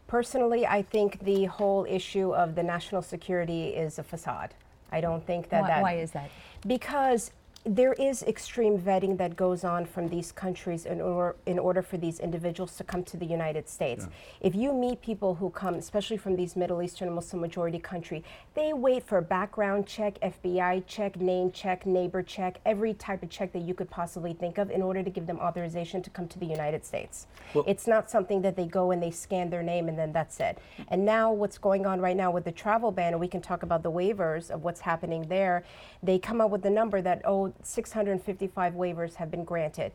Personally, 0.08 0.66
I 0.66 0.82
think 0.82 1.20
the 1.24 1.46
whole 1.46 1.86
issue 1.88 2.34
of 2.34 2.56
the 2.56 2.64
national 2.64 3.04
security 3.04 3.68
is 3.68 4.00
a 4.00 4.04
facade. 4.04 4.56
I 4.92 5.00
don't 5.00 5.24
think 5.26 5.50
that 5.50 5.62
Why- 5.62 5.68
that 5.68 5.82
why 5.84 5.94
is 5.98 6.12
that? 6.12 6.30
Because 6.66 7.32
there 7.66 7.94
is 7.94 8.24
extreme 8.24 8.80
vetting 8.80 9.18
that 9.18 9.36
goes 9.36 9.64
on 9.64 9.86
from 9.86 10.08
these 10.08 10.32
countries 10.32 10.86
in 10.86 11.02
order, 11.02 11.36
in 11.46 11.60
order 11.60 11.82
for 11.82 11.98
these 11.98 12.20
individuals 12.20 12.78
to 12.78 12.84
come 12.86 13.04
to 13.04 13.18
the 13.18 13.26
United 13.26 13.68
States. 13.68 14.08
If 14.40 14.56
you 14.56 14.74
meet 14.74 15.02
people 15.02 15.36
who 15.36 15.50
come, 15.50 15.76
especially 15.76 16.16
from 16.18 16.38
these 16.38 16.56
Middle 16.56 16.82
Eastern 16.82 17.14
Muslim 17.14 17.42
majority 17.42 17.80
country, 17.80 18.24
they 18.54 18.72
wait 18.72 19.06
for 19.06 19.18
a 19.18 19.22
background 19.22 19.88
check, 19.88 20.20
FBI 20.22 20.84
check, 20.88 21.20
name 21.20 21.52
check, 21.52 21.86
neighbor 21.86 22.24
check, 22.24 22.60
every 22.66 22.94
type 22.94 23.24
of 23.24 23.30
check 23.30 23.52
that 23.52 23.64
you 23.64 23.74
could 23.74 23.90
possibly 23.90 24.34
think 24.34 24.58
of 24.58 24.72
in 24.72 24.82
order 24.82 25.04
to 25.04 25.10
give 25.10 25.28
them 25.28 25.40
authorization 25.40 26.02
to 26.02 26.10
come 26.10 26.28
to 26.30 26.40
the 26.40 26.46
United 26.46 26.86
States. 26.86 27.28
it's 27.68 27.88
not 27.88 28.10
something 28.10 28.42
that 28.42 28.56
they 28.56 28.66
go 28.66 28.92
and 28.92 29.04
they 29.04 29.12
scan 29.12 29.50
their 29.50 29.64
name 29.64 29.90
and 29.90 29.98
then 29.98 30.14
that's 30.14 30.40
it. 30.40 30.58
And 30.88 31.04
now 31.04 31.34
what's 31.34 31.58
going 31.58 31.86
on 31.86 32.00
right 32.00 32.16
now 32.16 32.32
with 32.32 32.46
the 32.46 32.52
travel 32.52 32.92
ban, 32.92 33.14
and 33.14 33.20
we 33.20 33.28
can 33.28 33.42
talk 33.42 33.64
about 33.64 33.84
the 33.84 33.92
waivers 33.92 34.50
of 34.50 34.64
what's 34.64 34.80
happening 34.80 35.28
there, 35.28 35.64
they 36.02 36.18
come 36.18 36.40
up 36.40 36.52
with 36.52 36.62
the 36.62 36.70
number 36.70 37.02
that, 37.02 37.22
oh, 37.26 37.49
655 37.64 38.74
waivers 38.74 39.16
have 39.16 39.32
been 39.32 39.44
granted. 39.44 39.92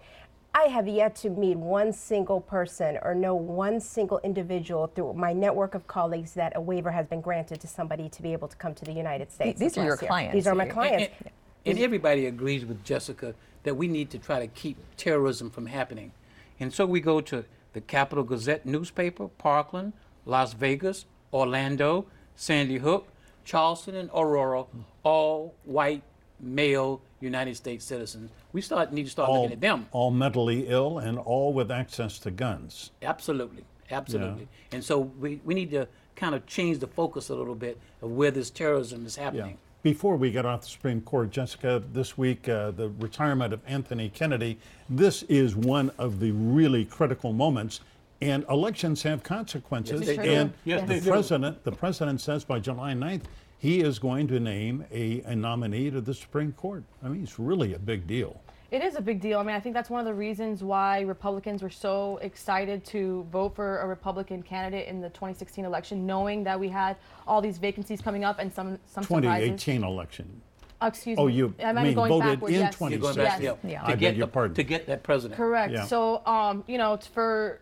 I 0.56 0.68
have 0.68 0.86
yet 0.86 1.16
to 1.16 1.30
meet 1.30 1.56
one 1.56 1.92
single 1.92 2.40
person 2.40 2.96
or 3.02 3.12
know 3.12 3.34
one 3.34 3.80
single 3.80 4.20
individual 4.22 4.86
through 4.86 5.14
my 5.14 5.32
network 5.32 5.74
of 5.74 5.88
colleagues 5.88 6.34
that 6.34 6.52
a 6.54 6.60
waiver 6.60 6.92
has 6.92 7.06
been 7.06 7.20
granted 7.20 7.60
to 7.60 7.66
somebody 7.66 8.08
to 8.10 8.22
be 8.22 8.32
able 8.32 8.46
to 8.46 8.56
come 8.56 8.72
to 8.74 8.84
the 8.84 8.92
United 8.92 9.32
States. 9.32 9.58
these 9.58 9.76
are 9.76 9.84
your 9.84 9.98
year. 10.00 10.08
clients 10.08 10.34
These 10.34 10.46
are 10.46 10.54
my 10.54 10.64
here. 10.64 10.72
clients. 10.72 11.12
And, 11.24 11.32
and 11.66 11.78
everybody 11.80 12.26
agrees 12.26 12.64
with 12.64 12.84
Jessica 12.84 13.34
that 13.64 13.74
we 13.74 13.88
need 13.88 14.10
to 14.10 14.18
try 14.18 14.38
to 14.38 14.46
keep 14.46 14.76
terrorism 14.96 15.50
from 15.50 15.66
happening. 15.66 16.12
And 16.60 16.72
so 16.72 16.86
we 16.86 17.00
go 17.00 17.20
to 17.22 17.44
the 17.72 17.80
Capital 17.80 18.22
Gazette 18.22 18.64
newspaper, 18.64 19.26
Parkland, 19.26 19.92
Las 20.24 20.52
Vegas, 20.52 21.06
Orlando, 21.32 22.06
Sandy 22.36 22.78
Hook, 22.78 23.08
Charleston, 23.44 23.96
and 23.96 24.08
Aurora, 24.14 24.64
all 25.02 25.54
white, 25.64 26.02
male 26.44 27.00
United 27.20 27.56
States 27.56 27.84
citizens. 27.84 28.30
We 28.52 28.60
start 28.60 28.92
need 28.92 29.04
to 29.04 29.10
start 29.10 29.28
all, 29.28 29.42
looking 29.42 29.54
at 29.54 29.60
them. 29.60 29.86
all 29.92 30.10
mentally 30.10 30.66
ill 30.68 30.98
and 30.98 31.18
all 31.18 31.52
with 31.52 31.70
access 31.70 32.18
to 32.20 32.30
guns. 32.30 32.90
Absolutely, 33.02 33.64
absolutely. 33.90 34.48
And 34.72 34.84
so 34.84 35.00
we, 35.00 35.40
we 35.44 35.54
need 35.54 35.70
to 35.70 35.88
kind 36.16 36.34
of 36.34 36.46
change 36.46 36.78
the 36.78 36.86
focus 36.86 37.28
a 37.30 37.34
little 37.34 37.54
bit 37.54 37.78
of 38.02 38.10
where 38.12 38.30
this 38.30 38.50
terrorism 38.50 39.06
is 39.06 39.16
Yeah. 39.16 39.24
happening. 39.24 39.58
Before 39.82 40.16
we 40.16 40.30
get 40.30 40.46
off 40.46 40.62
the 40.62 40.68
Supreme 40.68 41.02
Court, 41.02 41.30
Jessica, 41.30 41.82
this 41.92 42.16
week, 42.16 42.48
uh, 42.48 42.70
the 42.70 42.88
retirement 43.00 43.52
of 43.52 43.60
Anthony 43.66 44.08
Kennedy, 44.08 44.58
this 44.88 45.24
is 45.24 45.54
one 45.54 45.90
of 45.98 46.20
the 46.20 46.30
really 46.30 46.84
critical 46.86 47.32
moments. 47.34 47.80
And 48.22 48.46
elections 48.48 49.02
have 49.02 49.22
consequences. 49.22 50.00
Yes, 50.06 50.18
and 50.18 50.52
Yes, 50.64 50.80
the 50.82 50.86
they 50.86 51.00
do. 51.00 51.10
president, 51.10 51.64
the 51.64 51.72
president 51.72 52.22
says 52.22 52.44
by 52.44 52.60
July 52.60 52.94
9th, 52.94 53.24
he 53.64 53.80
is 53.80 53.98
going 53.98 54.28
to 54.28 54.38
name 54.38 54.84
a, 54.92 55.22
a 55.22 55.34
nominee 55.34 55.90
to 55.90 56.02
the 56.02 56.12
Supreme 56.12 56.52
Court. 56.52 56.84
I 57.02 57.08
mean, 57.08 57.22
it's 57.22 57.38
really 57.38 57.72
a 57.72 57.78
big 57.78 58.06
deal. 58.06 58.42
It 58.70 58.84
is 58.84 58.94
a 58.96 59.00
big 59.00 59.22
deal. 59.22 59.38
I 59.38 59.42
mean, 59.42 59.56
I 59.56 59.60
think 59.60 59.74
that's 59.74 59.88
one 59.88 60.00
of 60.00 60.04
the 60.04 60.12
reasons 60.12 60.62
why 60.62 61.00
Republicans 61.00 61.62
were 61.62 61.70
so 61.70 62.18
excited 62.20 62.84
to 62.86 63.26
vote 63.32 63.56
for 63.56 63.78
a 63.78 63.86
Republican 63.86 64.42
candidate 64.42 64.86
in 64.86 65.00
the 65.00 65.08
2016 65.08 65.64
election, 65.64 66.04
knowing 66.04 66.44
that 66.44 66.60
we 66.60 66.68
had 66.68 66.98
all 67.26 67.40
these 67.40 67.56
vacancies 67.56 68.02
coming 68.02 68.22
up 68.22 68.38
and 68.38 68.52
some 68.52 68.78
some 68.84 69.02
surprises. 69.02 69.62
2018 69.64 69.82
election. 69.82 70.42
Oh, 70.82 70.88
excuse 70.88 71.18
Oh, 71.18 71.24
me. 71.26 71.32
Oh, 71.32 71.34
you 71.34 71.54
I 71.64 71.72
mean 71.72 71.94
going 71.94 72.10
voted 72.10 72.32
backwards, 72.32 72.54
in 72.54 72.60
yes. 72.60 72.76
You're 72.78 72.90
going 72.98 73.14
26. 73.14 73.16
back, 73.16 73.40
Yes. 73.42 73.56
yeah, 73.64 73.70
Yeah. 73.70 73.80
to 73.80 73.86
I 73.86 73.90
beg 73.92 73.98
get 74.00 74.16
your 74.16 74.26
the, 74.26 74.32
pardon. 74.32 74.54
to 74.56 74.62
get 74.62 74.86
that 74.88 75.02
president. 75.02 75.38
Correct. 75.38 75.72
Yeah. 75.72 75.86
So, 75.86 76.20
um, 76.26 76.64
you 76.66 76.76
know, 76.76 76.92
it's 76.92 77.06
for 77.06 77.60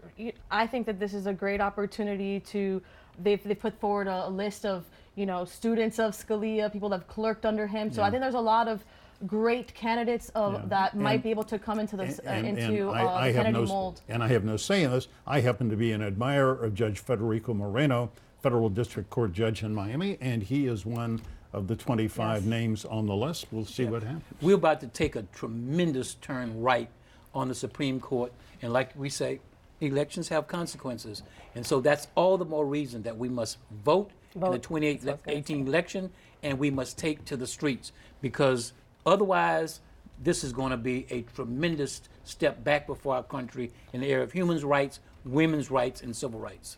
I 0.50 0.66
think 0.66 0.86
that 0.86 0.98
this 0.98 1.14
is 1.14 1.28
a 1.28 1.32
great 1.32 1.60
opportunity 1.60 2.40
to 2.40 2.82
they've 3.22 3.40
they 3.44 3.54
put 3.54 3.78
forward 3.78 4.08
a, 4.08 4.26
a 4.26 4.30
list 4.30 4.66
of 4.66 4.84
you 5.14 5.26
know 5.26 5.44
students 5.44 5.98
of 5.98 6.12
Scalia, 6.12 6.72
people 6.72 6.88
that 6.90 7.00
have 7.00 7.08
clerked 7.08 7.44
under 7.46 7.66
him. 7.66 7.90
So 7.92 8.02
I 8.02 8.10
think 8.10 8.22
there's 8.22 8.34
a 8.34 8.40
lot 8.40 8.68
of 8.68 8.84
great 9.26 9.72
candidates 9.74 10.30
of, 10.34 10.54
Yeah. 10.54 10.60
that 10.68 10.96
might 10.96 11.14
And- 11.14 11.22
be 11.22 11.30
able 11.30 11.44
to 11.44 11.58
come 11.58 11.78
into 11.78 11.96
this 11.96 12.18
uh, 12.18 12.22
And- 12.28 12.46
and 12.46 12.58
into 12.58 12.90
I- 12.90 13.02
uh, 13.04 13.08
I 13.08 13.28
the 13.28 13.34
have 13.38 13.44
Kennedy 13.46 13.64
no, 13.64 13.68
mold. 13.72 14.00
And 14.08 14.22
I 14.22 14.28
have 14.28 14.44
no 14.44 14.56
say 14.56 14.82
in 14.82 14.90
this. 14.90 15.06
I 15.26 15.40
happen 15.40 15.70
to 15.70 15.76
be 15.76 15.92
an 15.92 16.02
admirer 16.02 16.64
of 16.64 16.74
Judge 16.74 16.98
Federico 16.98 17.54
Moreno, 17.54 18.10
federal 18.40 18.68
district 18.68 19.10
court 19.10 19.32
judge 19.32 19.62
in 19.62 19.72
Miami, 19.74 20.18
and 20.20 20.42
he 20.42 20.66
is 20.66 20.84
one 20.84 21.20
of 21.52 21.68
the 21.68 21.76
25 21.76 22.42
Yes. 22.42 22.50
names 22.50 22.84
on 22.84 23.06
the 23.06 23.14
list. 23.14 23.46
We'll 23.52 23.64
see 23.64 23.84
what 23.84 24.02
happens. 24.02 24.24
We're 24.40 24.56
about 24.56 24.80
to 24.80 24.88
take 24.88 25.14
a 25.14 25.22
tremendous 25.24 26.14
turn 26.14 26.60
right 26.60 26.88
on 27.32 27.46
the 27.46 27.54
Supreme 27.54 28.00
Court. 28.00 28.32
And 28.60 28.72
like 28.72 28.90
we 28.96 29.08
say, 29.08 29.38
elections 29.80 30.30
have 30.30 30.48
consequences. 30.48 31.22
And 31.54 31.64
so 31.64 31.80
that's 31.80 32.08
all 32.16 32.38
the 32.38 32.44
more 32.44 32.66
reason 32.66 33.02
that 33.02 33.16
we 33.18 33.28
must 33.28 33.58
vote, 33.84 34.10
in 34.34 34.40
the 34.40 34.46
Vote. 34.46 34.62
2018 34.62 35.66
election 35.66 36.10
and 36.42 36.58
we 36.58 36.70
must 36.70 36.98
take 36.98 37.24
to 37.24 37.36
the 37.36 37.46
streets 37.46 37.92
because 38.20 38.72
otherwise 39.06 39.80
this 40.22 40.44
is 40.44 40.52
going 40.52 40.70
to 40.70 40.76
be 40.76 41.06
a 41.10 41.22
tremendous 41.22 42.02
step 42.24 42.62
back 42.62 42.86
before 42.86 43.16
our 43.16 43.22
country 43.22 43.72
in 43.92 44.00
the 44.00 44.06
area 44.08 44.22
of 44.22 44.32
human 44.32 44.58
rights, 44.66 45.00
women's 45.24 45.70
rights, 45.70 46.02
and 46.02 46.14
civil 46.14 46.38
rights. 46.38 46.76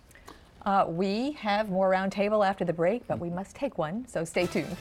Uh, 0.64 0.86
we 0.88 1.32
have 1.32 1.68
more 1.68 1.90
roundtable 1.90 2.46
after 2.46 2.64
the 2.64 2.72
break, 2.72 3.06
but 3.06 3.18
we 3.18 3.28
must 3.28 3.54
take 3.54 3.76
one, 3.76 4.06
so 4.08 4.24
stay 4.24 4.46
tuned. 4.46 4.76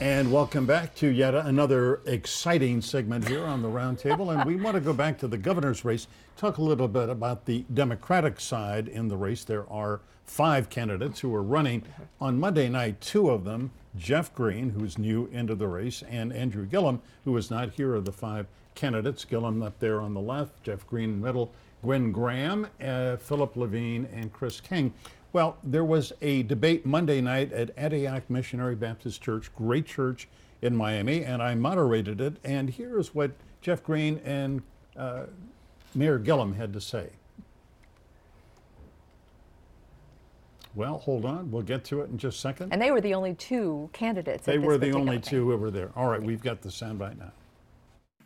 And 0.00 0.32
welcome 0.32 0.66
back 0.66 0.94
to 0.96 1.08
yet 1.08 1.34
another 1.34 2.00
exciting 2.06 2.82
segment 2.82 3.28
here 3.28 3.44
on 3.44 3.62
the 3.62 3.68
roundtable. 3.68 4.34
and 4.34 4.44
we 4.44 4.56
want 4.56 4.74
to 4.74 4.80
go 4.80 4.92
back 4.92 5.18
to 5.18 5.28
the 5.28 5.38
governor's 5.38 5.84
race, 5.84 6.08
talk 6.36 6.58
a 6.58 6.62
little 6.62 6.88
bit 6.88 7.08
about 7.08 7.46
the 7.46 7.64
Democratic 7.72 8.40
side 8.40 8.88
in 8.88 9.08
the 9.08 9.16
race. 9.16 9.44
There 9.44 9.70
are 9.70 10.00
five 10.24 10.68
candidates 10.70 11.20
who 11.20 11.34
are 11.34 11.42
running. 11.42 11.82
On 12.20 12.38
Monday 12.38 12.68
night, 12.68 13.00
two 13.00 13.30
of 13.30 13.44
them, 13.44 13.70
Jeff 13.96 14.34
Green, 14.34 14.70
who's 14.70 14.98
new 14.98 15.26
into 15.26 15.54
the 15.54 15.68
race, 15.68 16.02
and 16.08 16.32
Andrew 16.32 16.66
Gillum, 16.66 17.02
who 17.24 17.36
is 17.36 17.50
not 17.50 17.70
here, 17.70 17.94
are 17.94 18.00
the 18.00 18.12
five 18.12 18.46
candidates. 18.74 19.24
Gillum 19.24 19.62
up 19.62 19.78
there 19.78 20.00
on 20.00 20.14
the 20.14 20.20
left, 20.20 20.62
Jeff 20.62 20.86
Green 20.86 21.10
in 21.10 21.20
the 21.20 21.26
middle, 21.26 21.52
Gwen 21.82 22.12
Graham, 22.12 22.66
uh, 22.82 23.16
Philip 23.16 23.56
Levine, 23.56 24.08
and 24.12 24.32
Chris 24.32 24.60
King. 24.60 24.94
Well, 25.32 25.56
there 25.64 25.84
was 25.84 26.12
a 26.20 26.42
debate 26.42 26.84
Monday 26.84 27.20
night 27.22 27.52
at 27.52 27.70
Antioch 27.76 28.28
Missionary 28.28 28.74
Baptist 28.74 29.22
Church, 29.22 29.50
great 29.54 29.86
church 29.86 30.28
in 30.60 30.76
Miami, 30.76 31.24
and 31.24 31.42
I 31.42 31.54
moderated 31.54 32.20
it. 32.20 32.36
And 32.44 32.68
here's 32.68 33.14
what 33.14 33.32
Jeff 33.62 33.82
Green 33.82 34.20
and 34.24 34.62
uh, 34.96 35.24
Mayor 35.94 36.18
Gillum 36.18 36.54
had 36.54 36.72
to 36.74 36.80
say. 36.80 37.08
Well, 40.74 40.98
hold 40.98 41.24
on. 41.24 41.50
We'll 41.50 41.62
get 41.62 41.84
to 41.86 42.00
it 42.02 42.10
in 42.10 42.18
just 42.18 42.38
a 42.38 42.40
second. 42.40 42.72
And 42.72 42.80
they 42.80 42.90
were 42.90 43.00
the 43.00 43.14
only 43.14 43.34
two 43.34 43.90
candidates. 43.92 44.44
they 44.44 44.54
at 44.54 44.60
this 44.60 44.66
were 44.66 44.78
the 44.78 44.92
only 44.92 45.16
thing. 45.16 45.22
two 45.22 45.50
who 45.50 45.56
were 45.56 45.70
there. 45.70 45.90
All 45.96 46.08
right, 46.08 46.22
we've 46.22 46.42
got 46.42 46.62
the 46.62 46.70
soundbite 46.70 47.18
now. 47.18 47.32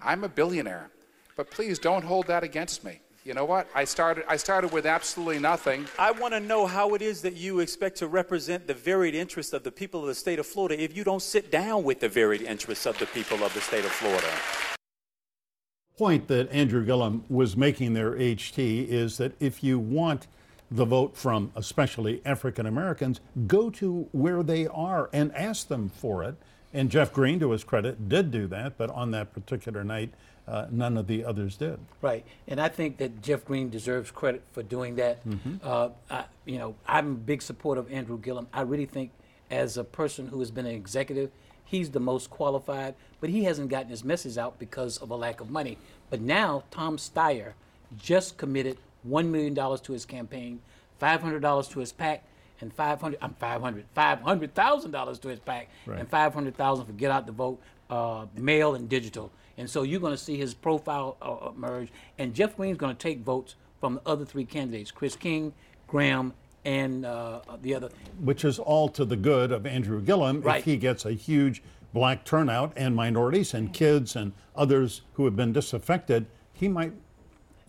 I'm 0.01 0.25
a 0.25 0.29
billionaire, 0.29 0.91
but 1.37 1.51
please 1.51 1.79
don't 1.79 2.05
hold 2.05 2.27
that 2.27 2.45
against 2.45 2.85
me. 2.85 3.01
You 3.26 3.35
know 3.35 3.45
what? 3.45 3.66
I 3.75 3.83
started, 3.83 4.25
I 4.28 4.37
started 4.37 4.71
with 4.71 4.87
absolutely 4.87 5.40
nothing. 5.40 5.88
I 5.99 6.12
want 6.12 6.33
to 6.33 6.38
know 6.38 6.64
how 6.64 6.95
it 6.95 7.02
is 7.02 7.23
that 7.23 7.35
you 7.35 7.59
expect 7.59 7.97
to 7.97 8.06
represent 8.06 8.68
the 8.68 8.75
varied 8.75 9.16
interests 9.16 9.52
of 9.52 9.64
the 9.64 9.73
people 9.73 10.02
of 10.02 10.06
the 10.06 10.14
state 10.14 10.38
of 10.38 10.47
Florida 10.47 10.80
if 10.80 10.97
you 10.97 11.02
don't 11.02 11.21
sit 11.21 11.50
down 11.50 11.83
with 11.83 11.99
the 11.99 12.09
varied 12.09 12.42
interests 12.42 12.87
of 12.87 12.97
the 13.00 13.06
people 13.06 13.42
of 13.42 13.52
the 13.52 13.61
state 13.61 13.85
of 13.85 13.90
Florida. 13.90 14.28
The 14.71 15.99
point 15.99 16.28
that 16.28 16.49
Andrew 16.52 16.85
Gillum 16.85 17.25
was 17.28 17.56
making 17.56 17.95
there, 17.95 18.12
HT, 18.12 18.87
is 18.87 19.16
that 19.16 19.33
if 19.40 19.64
you 19.64 19.80
want 19.80 20.28
the 20.71 20.85
vote 20.85 21.16
from 21.16 21.50
especially 21.56 22.23
African 22.25 22.64
Americans, 22.64 23.21
go 23.49 23.71
to 23.71 24.06
where 24.12 24.45
they 24.45 24.68
are 24.68 25.11
and 25.12 25.35
ask 25.35 25.66
them 25.66 25.88
for 25.88 26.23
it. 26.23 26.37
And 26.73 26.92
Jeff 26.92 27.12
Green, 27.12 27.40
to 27.40 27.50
his 27.50 27.64
credit, 27.64 28.09
did 28.09 28.30
do 28.30 28.47
that, 28.49 28.78
but 28.78 28.88
on 28.90 29.11
that 29.11 29.33
particular 29.33 29.83
night, 29.83 30.12
uh, 30.49 30.67
none 30.71 30.97
of 30.97 31.07
the 31.07 31.25
others 31.25 31.57
did. 31.57 31.79
Right, 32.03 32.25
and 32.49 32.61
I 32.61 32.69
think 32.69 32.99
that 32.99 33.23
Jeff 33.23 33.45
Green 33.45 33.69
deserves 33.71 34.11
credit 34.11 34.43
for 34.53 34.62
doing 34.62 34.97
that. 34.97 35.19
Uh, 35.62 35.91
I, 36.11 36.25
you 36.45 36.59
know, 36.59 36.75
I'm 36.87 37.12
a 37.12 37.15
big 37.15 37.43
supporter 37.43 37.81
of 37.81 37.93
Andrew 37.93 38.19
Gillum. 38.19 38.47
I 38.53 38.61
really 38.62 38.87
think, 38.87 39.11
as 39.50 39.76
a 39.76 39.85
person 39.85 40.29
who 40.29 40.38
has 40.41 40.50
been 40.50 40.67
an 40.67 40.75
executive, 40.75 41.31
he's 41.65 41.91
the 41.91 42.00
most 42.00 42.31
qualified. 42.31 42.95
But 43.21 43.31
he 43.31 43.45
hasn't 43.45 43.71
gotten 43.71 43.88
his 43.88 44.05
message 44.05 44.37
out 44.37 44.59
because 44.59 44.99
of 44.99 45.11
a 45.11 45.17
lack 45.17 45.41
of 45.41 45.50
money. 45.50 45.79
But 46.11 46.21
now 46.21 46.65
Tom 46.71 46.97
Steyer 46.99 47.53
just 47.99 48.37
committed 48.37 48.76
one 49.03 49.31
million 49.33 49.55
dollars 49.55 49.81
to 49.83 49.93
his 49.93 50.05
campaign, 50.05 50.61
five 50.99 51.23
hundred 51.23 51.41
dollars 51.41 51.67
to 51.69 51.81
his 51.81 51.93
PAC, 51.93 52.23
and 52.61 52.73
five 52.75 53.00
hundred. 53.00 53.19
I'm 53.23 53.35
five 53.35 53.62
hundred. 53.62 53.87
Five 53.95 54.21
hundred 54.21 54.55
thousand 54.55 54.91
dollars 54.91 55.19
to 55.21 55.29
his 55.29 55.38
pack, 55.41 55.69
Right. 55.87 55.99
and 55.99 56.09
five 56.09 56.35
hundred 56.35 56.57
thousand 56.57 56.87
for 56.87 56.93
Get 56.93 57.11
Out 57.11 57.25
the 57.26 57.33
Vote, 57.33 57.61
uh, 57.91 58.26
mail 58.37 58.75
and 58.75 58.88
digital. 58.88 59.33
And 59.59 59.69
so 59.69 59.83
you're 59.83 60.01
going 60.01 60.13
to 60.13 60.19
see 60.23 60.37
his 60.37 60.55
profile 60.55 61.17
uh, 61.23 61.51
emerge. 61.57 61.89
And 62.19 62.35
Jeff 62.35 62.57
Green's 62.57 62.79
going 62.79 62.95
to 62.95 63.01
take 63.01 63.21
votes 63.21 63.55
from 63.81 63.95
the 63.95 64.03
other 64.07 64.25
three 64.25 64.45
candidates: 64.45 64.91
Chris 64.91 65.17
King, 65.17 65.53
Graham, 65.87 66.33
and 66.65 67.05
uh, 67.07 67.41
the 67.63 67.75
other. 67.75 67.89
which 68.21 68.45
is 68.45 68.59
all 68.59 68.89
to 68.91 69.05
the 69.05 69.17
good 69.17 69.53
of 69.53 69.67
Andrew 69.67 70.01
Gillum 70.03 70.41
Right. 70.43 70.59
if 70.59 70.65
he 70.65 70.77
gets 70.77 71.05
a 71.05 71.13
huge 71.13 71.63
black 71.93 72.25
turnout 72.25 72.73
and 72.77 72.95
minorities 72.95 73.55
and 73.55 73.73
kids 73.73 74.17
and 74.17 74.33
others 74.55 75.03
who 75.15 75.25
have 75.25 75.37
been 75.37 75.53
disaffected, 75.53 76.27
he 76.53 76.69
might 76.69 76.93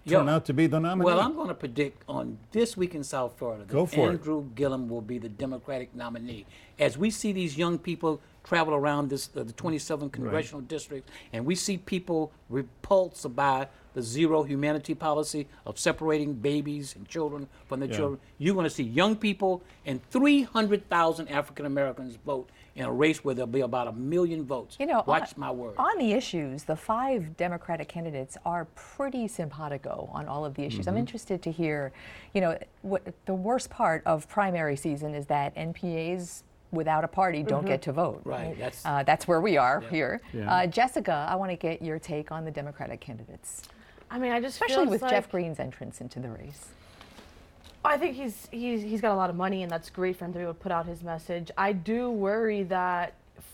turn 0.08 0.30
out 0.30 0.46
to 0.46 0.54
be 0.54 0.68
the 0.68 0.80
nominee. 0.80 1.06
Well, 1.06 1.20
I'm 1.20 1.36
going 1.36 1.48
to 1.50 1.54
predict 1.54 2.04
on 2.08 2.38
this 2.52 2.76
week 2.78 2.96
in 2.96 3.04
South 3.04 3.38
Florida 3.38 3.64
that 3.66 3.72
Go 3.74 3.86
for 3.86 4.10
it. 4.10 4.14
Andrew 4.14 4.50
Gillum 4.56 4.88
will 4.90 5.02
be 5.02 5.18
the 5.18 5.30
Democratic 5.30 5.96
nominee. 5.96 6.46
As 6.80 6.98
we 6.98 7.10
see 7.10 7.32
these 7.32 7.58
young 7.58 7.78
people 7.78 8.22
travel 8.44 8.74
around 8.74 9.10
this 9.10 9.30
uh, 9.36 9.44
the 9.44 9.52
27 9.54 10.10
congressional 10.10 10.62
districts, 10.62 11.12
and 11.34 11.46
we 11.46 11.54
see 11.56 11.78
people 11.78 12.32
repulsed 12.50 13.36
by 13.36 13.68
the 13.94 14.02
zero 14.02 14.44
humanity 14.44 14.94
policy 14.94 15.48
of 15.66 15.78
separating 15.80 16.34
babies 16.34 16.96
and 16.96 17.08
children 17.10 17.48
from 17.68 17.80
their 17.80 17.90
Yeah. 17.90 17.98
children, 17.98 18.20
you're 18.38 18.54
going 18.54 18.64
to 18.66 18.70
see 18.70 18.84
young 18.84 19.16
people 19.16 19.64
and 19.86 20.00
300,000 20.12 21.28
African 21.30 21.66
Americans 21.66 22.16
vote 22.26 22.50
in 22.78 22.86
a 22.86 22.92
race 22.92 23.24
where 23.24 23.34
there'll 23.34 23.48
be 23.48 23.62
about 23.62 23.88
a 23.88 23.92
million 23.92 24.46
votes. 24.46 24.78
You 24.80 24.86
know, 24.86 25.04
watch 25.08 25.34
on, 25.34 25.40
my 25.40 25.52
word. 25.52 25.76
On 25.78 25.98
the 25.98 26.14
issues, 26.14 26.64
the 26.64 26.76
five 26.76 27.36
Democratic 27.36 27.88
candidates 27.88 28.38
are 28.46 28.66
pretty 28.76 29.28
simpatico 29.28 30.10
on 30.14 30.28
all 30.28 30.46
of 30.46 30.54
the 30.54 30.64
issues. 30.64 30.82
Mm-hmm. 30.82 30.90
I'm 30.90 30.98
interested 30.98 31.42
to 31.42 31.52
hear, 31.52 31.92
you 32.34 32.42
know, 32.42 32.58
what, 32.84 33.04
the 33.26 33.34
worst 33.34 33.70
part 33.72 34.04
of 34.06 34.30
primary 34.30 34.76
season 34.76 35.16
is 35.16 35.26
that 35.26 35.56
NPAs 35.56 36.44
without 36.72 37.04
a 37.04 37.08
party 37.08 37.42
don't 37.44 37.66
get 37.66 37.82
to 37.82 37.92
vote. 37.92 38.20
Mm-hmm. 38.20 38.30
Right, 38.30 38.58
that's- 38.60 38.86
uh, 38.86 39.02
that's 39.04 39.28
where 39.28 39.42
we 39.42 39.58
are 39.58 39.82
here. 39.82 40.22
Yeah. 40.32 40.54
Uh, 40.54 40.68
Jessica, 40.68 41.26
I 41.28 41.36
want 41.36 41.50
to 41.52 41.58
get 41.58 41.82
your 41.82 41.98
take 41.98 42.32
on 42.32 42.46
the 42.46 42.52
Democratic 42.52 43.02
candidates. 43.02 43.64
I 44.12 44.20
mean, 44.20 44.32
I 44.32 44.40
just 44.40 44.56
especially 44.56 44.76
feels 44.76 44.90
with 44.90 45.02
like, 45.02 45.12
Jeff 45.12 45.30
Green's 45.32 45.60
entrance 45.60 46.00
into 46.00 46.20
the 46.20 46.30
race. 46.30 46.68
I 47.88 47.98
think 47.98 48.16
he's 48.16 48.48
he's 48.52 48.82
he's 48.82 49.02
got 49.02 49.14
a 49.14 49.16
lot 49.16 49.30
of 49.30 49.36
money, 49.36 49.64
and 49.64 49.72
that's 49.72 49.90
great 49.90 50.18
for 50.18 50.26
him 50.26 50.34
to 50.34 50.40
be 50.40 50.44
able 50.44 50.54
to 50.54 50.60
put 50.60 50.72
out 50.72 50.86
his 50.86 51.04
message. 51.04 51.52
I 51.58 51.72
do 51.72 52.12
worry 52.12 52.64
that 52.64 53.14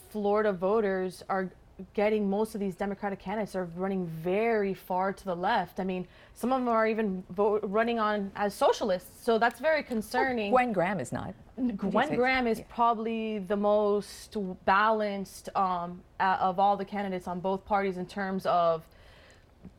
Florida 0.09 0.51
voters 0.51 1.23
are 1.29 1.51
getting 1.93 2.29
most 2.29 2.53
of 2.53 2.61
these 2.61 2.75
Democratic 2.75 3.19
candidates 3.19 3.55
are 3.55 3.65
running 3.75 4.05
very 4.05 4.73
far 4.73 5.11
to 5.11 5.25
the 5.25 5.35
left. 5.35 5.79
I 5.79 5.83
mean, 5.83 6.07
some 6.33 6.51
of 6.51 6.61
them 6.61 6.67
are 6.67 6.87
even 6.87 7.23
vote, 7.31 7.61
running 7.63 7.99
on 7.99 8.31
as 8.35 8.53
socialists, 8.53 9.23
so 9.23 9.37
that's 9.37 9.59
very 9.59 9.83
concerning. 9.83 10.51
Gwen 10.51 10.73
Graham 10.73 10.99
is 10.99 11.11
not. 11.11 11.33
Gwen 11.77 12.15
Graham 12.15 12.47
is 12.47 12.61
probably 12.69 13.39
the 13.39 13.55
most 13.55 14.35
balanced 14.65 15.49
um, 15.55 16.01
uh, 16.19 16.37
of 16.39 16.59
all 16.59 16.77
the 16.77 16.85
candidates 16.85 17.27
on 17.27 17.39
both 17.39 17.65
parties 17.65 17.97
in 17.97 18.05
terms 18.05 18.45
of 18.45 18.83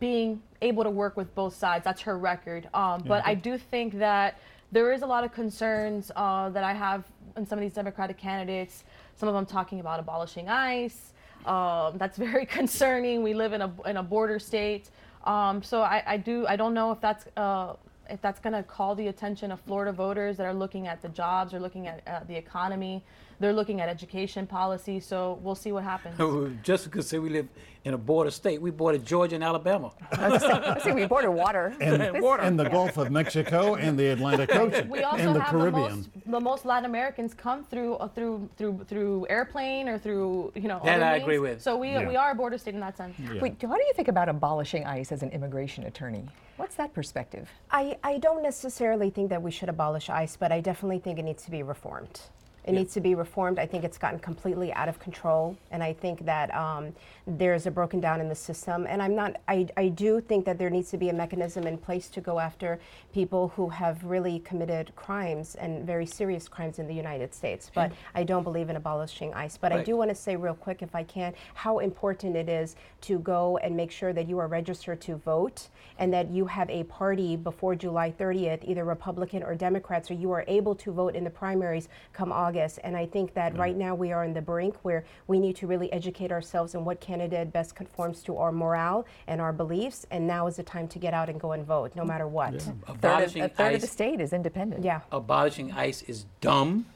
being 0.01 0.43
able 0.63 0.85
to 0.85 0.91
work 0.91 1.17
with 1.17 1.35
both 1.35 1.55
sides. 1.55 1.85
That's 1.85 2.01
her 2.03 2.19
record. 2.19 2.69
Um, 2.75 3.03
but 3.07 3.25
I 3.27 3.35
do 3.35 3.59
think 3.59 3.99
that 3.99 4.39
there 4.73 4.93
is 4.93 5.03
a 5.03 5.07
lot 5.07 5.25
of 5.25 5.33
concerns 5.33 6.11
uh, 6.17 6.51
that 6.51 6.65
I 6.65 6.73
have 6.73 7.05
in 7.37 7.47
some 7.47 7.59
of 7.59 7.63
these 7.63 7.75
Democratic 7.75 8.17
candidates. 8.17 8.85
Some 9.17 9.29
of 9.29 9.35
them 9.35 9.47
talking 9.47 9.81
about 9.81 10.01
abolishing 10.01 10.49
ICE. 10.49 11.13
Um, 11.47 11.99
that's 11.99 12.19
very 12.19 12.47
concerning. 12.59 13.23
We 13.23 13.35
live 13.35 13.53
in 13.53 13.63
a 13.63 13.73
in 13.87 13.97
a 13.99 14.03
border 14.03 14.39
state. 14.39 14.91
Um, 15.25 15.63
so 15.63 15.83
I, 15.83 16.03
I 16.07 16.17
do 16.17 16.47
I 16.47 16.57
don't 16.57 16.75
know 16.75 16.91
if 16.91 17.01
that's 17.01 17.27
uh, 17.37 17.75
if 18.11 18.21
that's 18.21 18.41
going 18.41 18.53
to 18.53 18.63
call 18.63 18.95
the 18.95 19.09
attention 19.09 19.53
of 19.53 19.61
Florida 19.61 19.93
voters 19.93 20.37
that 20.37 20.47
are 20.47 20.55
looking 20.55 20.87
at 20.87 21.01
the 21.03 21.09
jobs, 21.09 21.55
or 21.55 21.61
looking 21.61 21.87
at 21.87 22.03
uh, 22.07 22.21
the 22.27 22.37
economy, 22.37 23.03
they're 23.45 23.53
looking 23.53 23.83
at 23.83 23.91
education 23.91 24.47
policy. 24.47 24.99
So 25.01 25.39
we'll 25.43 25.55
see 25.55 25.71
what 25.71 25.85
happens. 25.85 26.17
Jessica 26.63 27.03
said 27.03 27.21
we 27.21 27.29
live 27.29 27.47
in 27.85 27.93
a 27.93 27.99
border 27.99 28.31
state. 28.31 28.59
We 28.63 28.71
border 28.71 28.97
Georgia 28.97 29.35
and 29.35 29.45
Alabama. 29.45 29.93
Let's 30.19 30.83
see, 30.83 30.93
we 30.93 31.05
border 31.07 31.31
water. 31.31 31.75
and, 31.79 32.23
water. 32.23 32.43
and 32.43 32.59
the 32.59 32.71
Gulf 32.71 32.97
of 32.97 33.11
Mexico 33.11 33.75
and 33.75 33.99
the 33.99 34.07
Atlantic 34.09 34.55
Ocean 34.57 34.89
We 34.89 35.03
also 35.03 35.25
and 35.27 35.37
the 35.37 35.41
have 35.41 35.51
Caribbean. 35.51 35.91
the 35.91 35.97
most 35.97 36.09
the 36.27 36.41
most 36.41 36.65
Latin 36.65 36.87
Americans 36.87 37.35
come 37.35 37.65
through 37.65 37.97
uh, 37.97 38.09
through 38.09 38.49
through 38.57 38.87
through 38.89 39.27
airplane 39.29 39.91
or 39.91 39.99
through 39.99 40.51
you 40.55 40.69
know. 40.69 40.81
That 40.83 40.97
other 40.97 41.05
I 41.05 41.13
means. 41.13 41.23
agree 41.25 41.39
with. 41.39 41.61
So 41.61 41.77
we 41.77 41.91
Yeah. 41.91 42.09
we 42.09 42.17
are 42.17 42.31
a 42.31 42.35
border 42.35 42.57
state 42.57 42.73
in 42.75 42.81
that 42.81 42.97
sense. 42.97 43.15
Wait, 43.43 43.63
what 43.63 43.77
do 43.79 43.85
you 43.87 43.93
think 43.95 44.09
about 44.09 44.31
abolishing 44.31 44.87
ICE 44.87 45.13
as 45.13 45.23
an 45.23 45.29
immigration 45.31 45.85
attorney? 45.85 46.25
What's 46.57 46.77
that 46.77 46.95
perspective? 46.95 47.51
I, 47.71 47.99
I 48.03 48.17
don't 48.19 48.43
necessarily 48.43 49.11
think 49.11 49.29
that 49.29 49.43
we 49.43 49.51
should 49.51 49.69
abolish 49.69 50.09
ICE, 50.09 50.35
but 50.37 50.51
I 50.53 50.61
definitely 50.61 51.01
think 51.01 51.19
it 51.19 51.25
needs 51.25 51.43
to 51.45 51.51
be 51.51 51.63
reformed. 51.65 52.21
It 52.65 52.73
needs 52.73 52.95
to 52.95 53.01
be 53.01 53.15
reformed. 53.15 53.59
I 53.59 53.67
think 53.67 53.85
it's 53.85 53.99
gotten 53.99 54.19
completely 54.19 54.73
out 54.73 54.89
of 54.89 54.99
control, 54.99 55.57
and 55.71 55.83
I 55.83 55.93
think 55.93 56.25
that 56.25 56.55
um, 56.55 56.95
there's 57.27 57.67
a 57.67 57.71
broken 57.71 58.01
down 58.01 58.21
in 58.21 58.29
the 58.29 58.35
system. 58.35 58.87
And 58.89 59.03
I'm 59.03 59.15
not. 59.15 59.37
I, 59.49 59.69
I 59.77 59.89
do 59.89 60.21
think 60.21 60.47
that 60.47 60.59
there 60.59 60.71
needs 60.71 60.91
to 60.91 60.97
be 60.97 61.11
a 61.11 61.13
mechanism 61.13 61.67
in 61.67 61.77
place 61.77 62.09
to 62.09 62.23
go 62.23 62.39
after 62.39 62.81
people 63.13 63.49
who 63.55 63.69
have 63.69 64.03
really 64.03 64.39
committed 64.41 64.93
crimes 64.97 65.57
and 65.57 65.87
very 65.87 66.07
serious 66.07 66.49
crimes 66.49 66.79
in 66.79 66.87
the 66.87 66.95
United 66.95 67.35
States. 67.35 67.71
But 67.75 67.93
I 68.15 68.25
don't 68.25 68.45
believe 68.45 68.71
in 68.71 68.77
abolishing 68.77 69.35
ICE. 69.35 69.57
But 69.59 69.73
I 69.73 69.83
do 69.83 69.97
want 69.97 70.09
to 70.09 70.15
say 70.15 70.35
real 70.37 70.55
quick, 70.55 70.81
if 70.81 70.95
I 70.95 71.03
can, 71.03 71.35
how 71.53 71.81
important 71.81 72.35
it 72.35 72.49
is 72.49 72.77
to 73.03 73.19
go 73.19 73.59
and 73.59 73.77
make 73.77 73.91
sure 73.91 74.15
that 74.15 74.27
you 74.27 74.39
are 74.39 74.47
registered 74.47 75.01
to 75.03 75.17
vote 75.17 75.69
and 75.99 76.13
that 76.15 76.31
you 76.31 76.47
have 76.47 76.71
a 76.71 76.85
party 76.85 77.37
before 77.37 77.75
July 77.75 78.11
30th, 78.11 78.65
either 78.65 78.85
Republican 78.85 79.43
or 79.43 79.55
Democrat, 79.55 80.07
so 80.07 80.15
you 80.15 80.33
are 80.33 80.45
able 80.49 80.75
to 80.77 80.91
vote 80.91 81.15
in 81.15 81.25
the 81.25 81.31
primaries 81.31 81.89
come 82.15 82.33
August. 82.33 82.54
And 82.55 82.97
I 82.97 83.07
think 83.07 83.35
that 83.35 83.57
right 83.59 83.77
now 83.77 83.95
we 83.95 84.13
are 84.13 84.25
on 84.25 84.33
the 84.33 84.41
brink 84.43 84.77
where 84.83 85.05
we 85.27 85.39
need 85.41 85.57
to 85.57 85.67
really 85.67 85.93
educate 85.93 86.31
ourselves 86.31 86.75
on 86.75 86.85
what 86.85 87.01
candidate 87.01 87.53
best 87.53 87.75
conforms 87.75 88.23
to 88.25 88.37
our 88.37 88.53
morale 88.53 89.07
and 89.27 89.41
our 89.41 89.53
beliefs. 89.53 90.07
And 90.11 90.27
now 90.27 90.47
is 90.47 90.57
the 90.57 90.63
time 90.63 90.87
to 90.89 90.99
get 90.99 91.15
out 91.15 91.29
and 91.29 91.41
go 91.41 91.53
and 91.53 91.65
vote, 91.67 91.95
no 91.97 92.05
matter 92.05 92.27
what. 92.29 92.55
A 92.55 92.95
third, 92.95 93.25
of, 93.25 93.37
a 93.37 93.49
third 93.49 93.75
of 93.75 93.81
the 93.81 93.87
state 93.87 94.21
is 94.21 94.33
independent. 94.33 94.85
Yeah. 94.85 95.01
abolishing 95.11 95.73
ICE 95.73 96.03
is 96.03 96.27
dumb, 96.41 96.87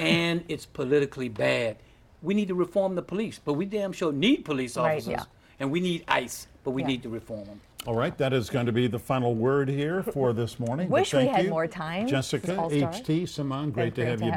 and 0.00 0.44
it's 0.48 0.66
politically 0.66 1.28
bad. 1.28 1.76
We 2.22 2.34
need 2.34 2.48
to 2.48 2.54
reform 2.54 2.94
the 2.96 3.02
police, 3.02 3.38
but 3.42 3.52
we 3.54 3.64
damn 3.66 3.92
sure 3.92 4.12
need 4.12 4.44
police 4.44 4.76
Right, 4.76 4.94
officers, 4.96 5.10
yeah. 5.12 5.24
and 5.60 5.70
we 5.70 5.80
need 5.80 6.04
ICE, 6.08 6.48
but 6.64 6.72
we 6.72 6.82
Yeah. 6.82 6.88
need 6.88 7.02
to 7.04 7.08
reform 7.08 7.44
them. 7.44 7.60
All 7.86 7.94
right, 7.94 8.16
that 8.18 8.32
is 8.32 8.50
going 8.50 8.66
to 8.66 8.72
be 8.72 8.88
the 8.88 8.98
final 8.98 9.34
word 9.34 9.68
here 9.68 10.02
for 10.02 10.32
this 10.32 10.58
morning. 10.58 10.88
but 10.88 10.94
Wish 11.00 11.14
we 11.14 11.20
thank 11.20 11.30
had 11.30 11.44
you. 11.44 11.50
more 11.50 11.68
time. 11.68 12.08
Jessica, 12.08 12.56
HT, 12.68 13.24
Saman, 13.28 13.70
great 13.70 13.94
Great 13.94 13.94
to 13.94 14.06
have 14.06 14.18
to 14.18 14.24
you 14.26 14.32